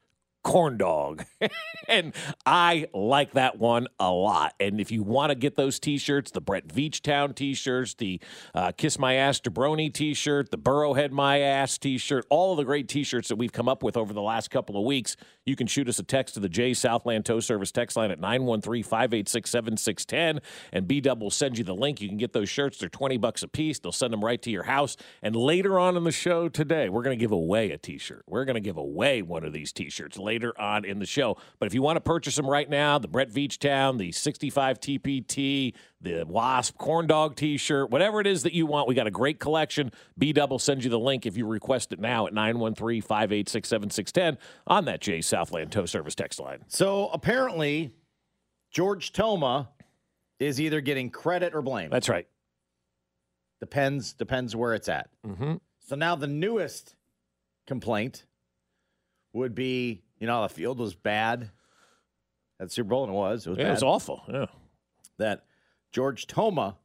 [0.44, 1.26] Corn Dog.
[1.88, 2.14] and
[2.46, 4.54] I like that one a lot.
[4.60, 7.94] And if you want to get those t shirts, the Brett Veach Town t shirts,
[7.94, 8.20] the
[8.54, 12.58] uh, Kiss My Ass Jabroni t shirt, the Burrowhead My Ass t shirt, all of
[12.58, 15.16] the great t shirts that we've come up with over the last couple of weeks,
[15.46, 18.20] you can shoot us a text to the J Southland Tow Service text line at
[18.20, 20.42] 913 586 7610.
[20.72, 22.02] And B Dub will send you the link.
[22.02, 22.78] You can get those shirts.
[22.78, 23.80] They're 20 bucks a piece.
[23.80, 24.96] They'll send them right to your house.
[25.22, 28.24] And later on in the show today, we're going to give away a t shirt.
[28.28, 31.38] We're going to give away one of these t shirts later on in the show.
[31.60, 34.80] But if you want to purchase them right now, the Brett Veach Town, the 65
[34.80, 39.06] TPT, the Wasp Corn Dog t shirt, whatever it is that you want, we got
[39.06, 39.92] a great collection.
[40.18, 44.38] B Double sends you the link if you request it now at 913 586 7610
[44.66, 46.64] on that J Southland Tow Service text line.
[46.68, 47.92] So apparently,
[48.72, 49.70] George Toma
[50.40, 51.92] is either getting credit or blame.
[51.92, 52.28] That's right.
[53.60, 55.10] Depends depends where it's at.
[55.26, 55.56] Mm-hmm.
[55.88, 56.96] So now the newest
[57.68, 58.26] complaint
[59.34, 61.52] would be, you know, the field was bad
[62.58, 63.46] at Super Bowl, and it was.
[63.46, 63.74] It was Yeah, bad.
[63.74, 64.24] it's awful.
[64.32, 64.46] Yeah.
[65.18, 65.44] That
[65.92, 66.78] George Toma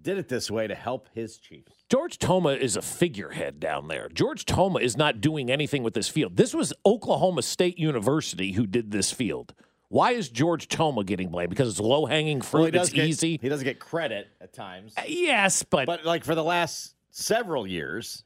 [0.00, 1.84] did it this way to help his Chiefs.
[1.90, 4.08] George Toma is a figurehead down there.
[4.08, 6.38] George Toma is not doing anything with this field.
[6.38, 9.52] This was Oklahoma State University who did this field.
[9.90, 11.50] Why is George Toma getting blamed?
[11.50, 12.72] Because it's low hanging fruit.
[12.72, 13.38] Well, it's get, easy.
[13.42, 14.94] He doesn't get credit at times.
[14.96, 18.24] Uh, yes, but but like for the last several years,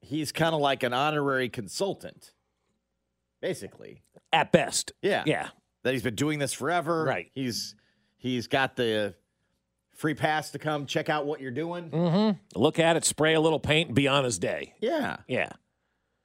[0.00, 2.32] he's kind of like an honorary consultant,
[3.40, 4.02] basically.
[4.32, 5.48] At best, yeah, yeah.
[5.84, 7.04] That he's been doing this forever.
[7.04, 7.30] Right.
[7.32, 7.74] He's
[8.16, 9.14] he's got the
[9.94, 11.90] free pass to come check out what you're doing.
[11.90, 12.60] Mm-hmm.
[12.60, 14.74] Look at it, spray a little paint, and be on his day.
[14.80, 15.50] Yeah, yeah.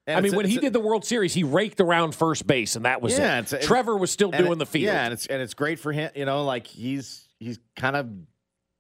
[0.08, 2.86] And I mean, when he did the World Series, he raked around first base, and
[2.86, 3.54] that was yeah, it.
[3.54, 4.86] a- Trevor was still doing it- the field.
[4.86, 6.10] Yeah, and it's and it's great for him.
[6.16, 8.10] You know, like he's he's kind of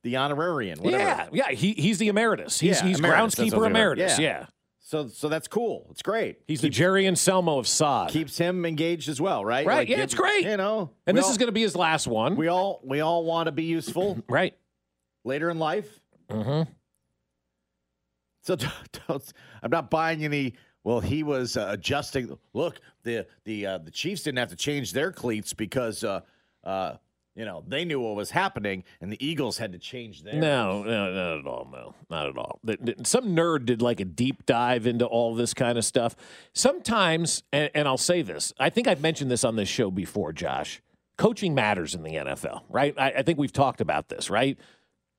[0.03, 0.79] the honorarian.
[0.79, 1.03] Whatever.
[1.03, 1.51] yeah, yeah.
[1.55, 2.59] He, he's the emeritus.
[2.59, 3.75] He's Yeah, he's emeritus, groundskeeper what I'm saying.
[3.75, 4.19] emeritus.
[4.19, 4.25] Yeah.
[4.39, 4.45] Yeah.
[4.83, 5.87] So so that's cool.
[5.91, 6.39] It's great.
[6.47, 8.09] He's the Jerry Anselmo of sod.
[8.09, 9.65] Keeps him engaged as well, right?
[9.65, 10.43] Right, Like, yeah, give- it's great.
[10.45, 12.35] You know, and this all- is going to be his last one.
[12.35, 14.55] We all we all want to be useful, right?
[15.23, 15.87] Later in life.
[16.29, 16.69] Mm-hmm.
[18.43, 18.71] So don't,
[19.07, 20.55] don't, I'm not buying any.
[20.83, 22.35] Well, he was uh, adjusting.
[22.53, 26.21] Look, the the uh, the Chiefs didn't have to change their cleats because uh,
[26.63, 26.95] uh,
[27.35, 30.37] you know they knew what was happening, and the Eagles had to change theirs.
[30.37, 31.69] No, no, not at all.
[31.71, 32.59] No, not at all.
[33.03, 36.15] Some nerd did like a deep dive into all this kind of stuff.
[36.53, 40.33] Sometimes, and, and I'll say this, I think I've mentioned this on this show before,
[40.33, 40.81] Josh.
[41.17, 42.95] Coaching matters in the NFL, right?
[42.97, 44.57] I, I think we've talked about this, right?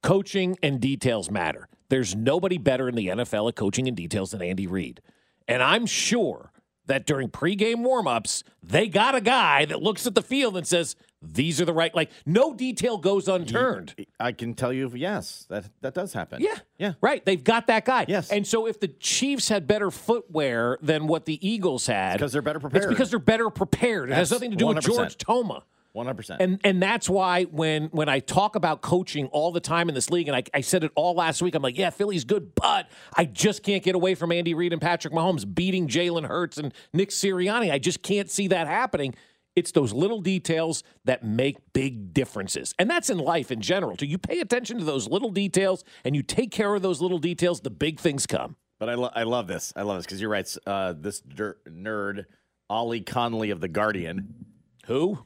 [0.03, 1.69] Coaching and details matter.
[1.89, 5.01] There's nobody better in the NFL at coaching and details than Andy Reid.
[5.47, 6.52] And I'm sure
[6.87, 10.97] that during pregame warmups, they got a guy that looks at the field and says,
[11.25, 13.95] these are the right, like, no detail goes unturned.
[14.19, 16.43] I can tell you, yes, that that does happen.
[16.43, 16.57] Yeah.
[16.79, 16.95] Yeah.
[17.01, 17.25] Right.
[17.25, 18.07] They've got that guy.
[18.09, 18.31] Yes.
[18.33, 22.43] And so if the Chiefs had better footwear than what the Eagles had, because they're
[22.43, 22.85] better prepared.
[22.85, 24.11] it's because they're better prepared.
[24.11, 24.85] It has nothing to do with 100%.
[24.85, 25.63] George Toma.
[25.93, 26.41] One hundred percent.
[26.41, 30.09] And and that's why when when I talk about coaching all the time in this
[30.11, 32.89] league, and I, I said it all last week, I'm like, yeah, Philly's good, but
[33.17, 36.73] I just can't get away from Andy Reid and Patrick Mahomes beating Jalen Hurts and
[36.95, 37.71] Nick Sirianni.
[37.71, 39.15] I just can't see that happening.
[39.55, 42.75] It's those little details that make big differences.
[42.79, 43.99] And that's in life in general.
[43.99, 44.07] too.
[44.07, 47.61] You pay attention to those little details and you take care of those little details,
[47.61, 48.57] the big things come.
[48.81, 49.71] But I, lo- I love this.
[49.77, 50.57] I love this because you're right.
[50.67, 52.25] Uh, this nerd,
[52.71, 54.47] Ollie Connolly of the Guardian.
[54.87, 55.19] Who?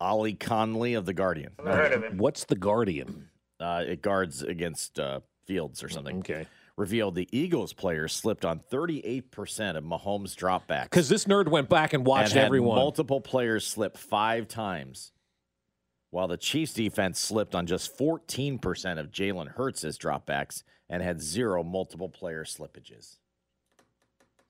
[0.00, 1.52] Ollie Connolly of the Guardian.
[2.16, 3.28] What's the Guardian?
[3.58, 6.18] Uh, it guards against uh, Fields or something.
[6.18, 6.46] Okay.
[6.76, 10.84] Revealed the Eagles players slipped on 38% of Mahomes' dropbacks.
[10.84, 12.76] Because this nerd went back and watched and had everyone.
[12.76, 15.12] Multiple players slip five times,
[16.10, 21.62] while the Chiefs defense slipped on just 14% of Jalen Hurts' dropbacks and had zero
[21.62, 23.16] multiple player slippages.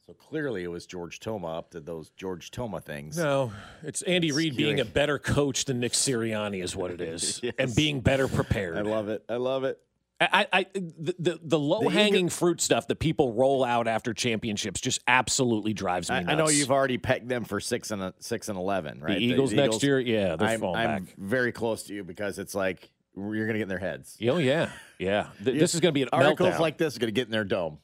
[0.07, 3.19] So clearly it was George Toma up to those George Toma things.
[3.19, 3.51] No,
[3.83, 7.75] it's Andy Reid being a better coach than Nick Sirianni is what it is, and
[7.75, 8.79] being better prepared.
[8.79, 9.25] I love it.
[9.29, 9.81] I love it.
[10.21, 14.81] I, I the the, the low hanging fruit stuff that people roll out after championships
[14.81, 16.33] just absolutely drives me I, nuts.
[16.33, 19.19] I know you've already pegged them for six and a, six and eleven, right?
[19.19, 19.99] The Eagles next year?
[19.99, 21.15] Yeah, they're I'm, falling I'm back.
[21.19, 24.17] very close to you because it's like you're going to get in their heads.
[24.23, 25.27] Oh yeah, yeah.
[25.45, 26.61] Th- This is going to be an articles meltdown.
[26.61, 27.79] like this are going to get in their dome.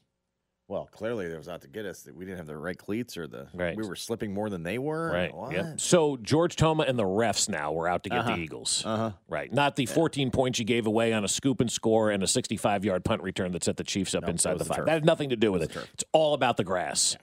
[0.73, 2.01] Well, clearly there was out to get us.
[2.05, 3.77] that We didn't have the right cleats, or the Right.
[3.77, 5.11] we were slipping more than they were.
[5.13, 5.35] Right.
[5.53, 5.81] Yep.
[5.81, 8.37] So George Toma and the refs now were out to get Uh-huh.
[8.37, 8.83] the Eagles.
[8.87, 9.11] Uh-huh.
[9.29, 9.53] Right.
[9.53, 12.87] Not the 14 points you gave away on a scoop and score and a 65
[12.87, 14.87] yard punt return that set the Chiefs up inside the five.
[14.87, 15.77] That had nothing to do with it.
[15.93, 17.19] It's all about the grass.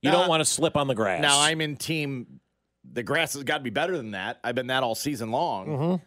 [0.00, 1.20] You Now- don't want to slip on the grass.
[1.20, 2.38] Now I'm in team.
[2.84, 4.38] The grass has got to be better than that.
[4.44, 6.00] I've been that all season long.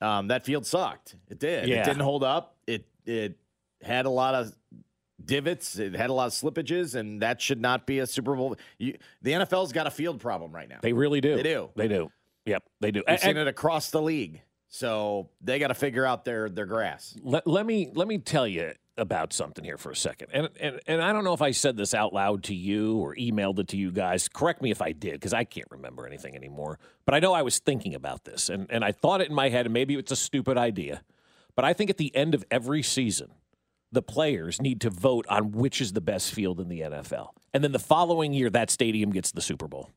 [0.00, 1.16] Um, that field sucked.
[1.28, 1.68] It did.
[1.68, 1.82] Yeah.
[1.82, 2.54] It didn't hold up.
[2.68, 3.38] It it
[3.82, 4.54] had a lot of
[5.24, 5.78] divots.
[5.78, 8.56] It had a lot of slippages, and that should not be a Super Bowl.
[8.78, 10.78] You, the NFL's got a field problem right now.
[10.82, 11.36] They really do.
[11.36, 11.70] They do.
[11.76, 12.10] They do.
[12.46, 13.00] Yep, they do.
[13.00, 14.42] We've And- seen it across the league.
[14.72, 17.16] So they got to figure out their their grass.
[17.24, 20.28] let, let me let me tell you about something here for a second.
[20.32, 23.16] And, and and I don't know if I said this out loud to you or
[23.16, 24.28] emailed it to you guys.
[24.28, 26.78] Correct me if I did, because I can't remember anything anymore.
[27.04, 29.48] But I know I was thinking about this and, and I thought it in my
[29.48, 31.02] head, and maybe it's a stupid idea.
[31.56, 33.32] But I think at the end of every season,
[33.92, 37.30] the players need to vote on which is the best field in the NFL.
[37.52, 39.90] And then the following year, that stadium gets the Super Bowl.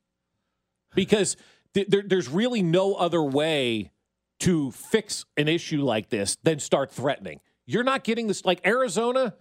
[0.95, 1.35] Because
[1.73, 3.91] th- there, there's really no other way
[4.39, 7.39] to fix an issue like this than start threatening.
[7.65, 9.35] You're not getting this, like Arizona,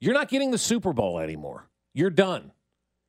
[0.00, 1.68] you're not getting the Super Bowl anymore.
[1.94, 2.52] You're done.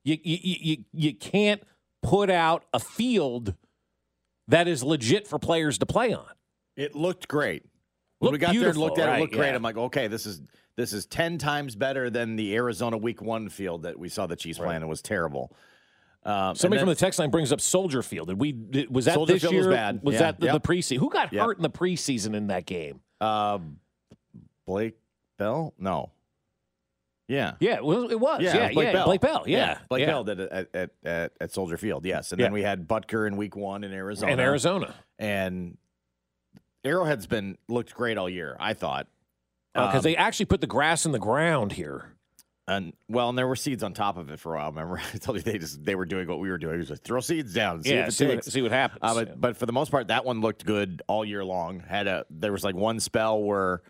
[0.03, 1.61] You, you, you, you- can't
[2.01, 3.53] put out a field
[4.47, 6.25] that is legit for players to play on.
[6.75, 7.63] It looked great.
[8.19, 9.49] When we got there and looked at it, it looked great.
[9.49, 9.55] yeah.
[9.55, 10.41] I'm like, okay, this is
[10.77, 14.35] this is ten times better than the Arizona Week One field that we saw the
[14.37, 14.81] Chiefs playing.
[14.81, 15.51] It was terrible.
[16.23, 18.27] Um, Somebody and from the then- text line brings up Soldier Field.
[18.29, 18.51] Did we?
[18.53, 19.67] Did, was that Soldier this Field year?
[19.67, 20.01] was bad.
[20.03, 20.61] Yeah, that the, yep.
[20.61, 20.97] the preseason?
[20.99, 21.45] Who got Yep.
[21.45, 23.01] hurt in the preseason in that game?
[23.21, 23.77] Um,
[24.65, 24.97] Blake
[25.37, 25.73] Bell?
[25.79, 26.11] No.
[27.29, 27.53] Yeah.
[27.59, 28.11] Yeah, it was.
[28.11, 28.41] It was.
[28.41, 29.05] Yeah, Yeah, was Blake yeah, Bell.
[29.05, 29.43] Blake Bell.
[29.47, 30.05] Yeah, Blake yeah.
[30.07, 32.05] Bell did it at, at, at, at Soldier Field.
[32.05, 32.45] Yes, and Yeah.
[32.45, 34.31] then we had Butker in Week One in Arizona.
[34.31, 34.95] In Arizona.
[35.19, 35.77] and
[36.85, 38.55] Arrowhead's been looked great all year.
[38.59, 39.07] I thought
[39.77, 42.13] because Um, Uh, they actually put the grass in the ground here.
[42.69, 44.71] And well, and there were seeds on top of it for a while.
[44.71, 46.75] Remember, I told you they just they were doing what we were doing.
[46.75, 48.99] It was like throw seeds down, see Yeah, see what- see what happens.
[49.01, 49.33] Uh, but, Yeah.
[49.37, 51.79] but for the most part, that one looked good all year long.
[51.79, 53.81] Had a there was like one spell where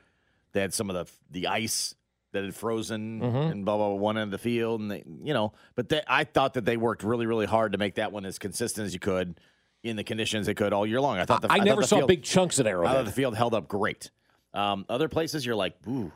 [0.53, 1.95] they had some of the the ice
[2.33, 3.51] that had frozen Mhm.
[3.51, 5.53] and blah blah blah one end of the field, and they you know.
[5.73, 8.37] But they, I thought that they worked really really hard to make that one as
[8.37, 9.39] consistent as you could
[9.81, 11.17] in the conditions they could all year long.
[11.17, 13.11] I thought the, I thought never the saw field- big chunks at I thought the
[13.11, 14.11] field held up great.
[14.53, 16.11] Um, other places you're like, ooh,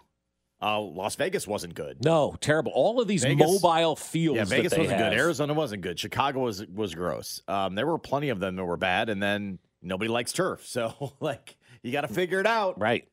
[0.61, 2.03] uh, Las Vegas wasn't good.
[2.03, 2.71] No, terrible.
[2.73, 4.38] All of these Vegas- mobile fields.
[4.38, 5.11] Yeah, Vegas wasn't have.
[5.11, 5.19] good.
[5.19, 5.99] Arizona wasn't good.
[5.99, 7.41] Chicago was was gross.
[7.47, 10.65] Um, there were plenty of them that were bad, and then nobody likes turf.
[10.67, 12.79] So like you got to figure it out.
[12.79, 13.07] Right.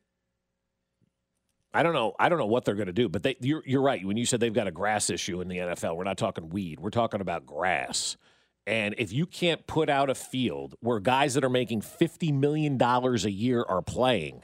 [1.73, 2.13] I don't know.
[2.19, 4.03] I don't know what they're going to do, but they, you're you're right.
[4.03, 6.79] When you said they've got a grass issue in the NFL, we're not talking weed.
[6.79, 8.17] We're talking about grass.
[8.65, 12.77] And if you can't put out a field where guys that are making fifty million
[12.77, 14.41] dollars a year are playing,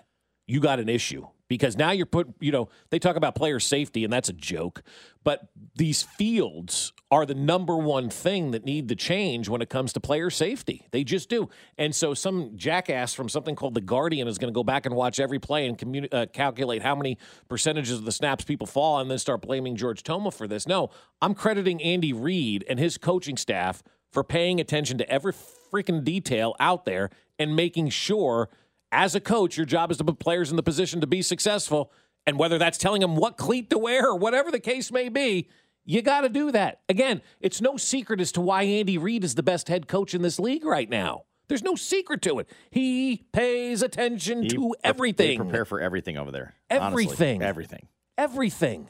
[0.48, 2.28] you got an issue because now you're put.
[2.40, 4.82] You know they talk about player safety, and that's a joke.
[5.24, 9.94] But these fields are the number one thing that need to change when it comes
[9.94, 10.88] to player safety.
[10.92, 11.50] They just do.
[11.78, 14.96] And so some jackass from something called the Guardian is going to go back and
[14.96, 17.18] watch every play and uh, calculate how many
[17.48, 20.68] percentages of the snaps people fall and then start blaming George Toma for this.
[20.68, 20.90] No,
[21.22, 23.82] I'm crediting Andy Reid and his coaching staff
[24.12, 28.50] for paying attention to every freaking detail out there and making sure
[28.96, 31.92] as a coach your job is to put players in the position to be successful
[32.26, 35.50] and whether that's telling them what cleat to wear or whatever the case may be
[35.84, 39.36] you got to do that again it's no secret as to why andy reid is
[39.36, 43.26] the best head coach in this league right now there's no secret to it he
[43.34, 46.56] pays attention He- to they everything prepare for everything over there.
[46.72, 47.04] honestly.
[47.44, 47.88] Everything.
[48.18, 48.90] everything.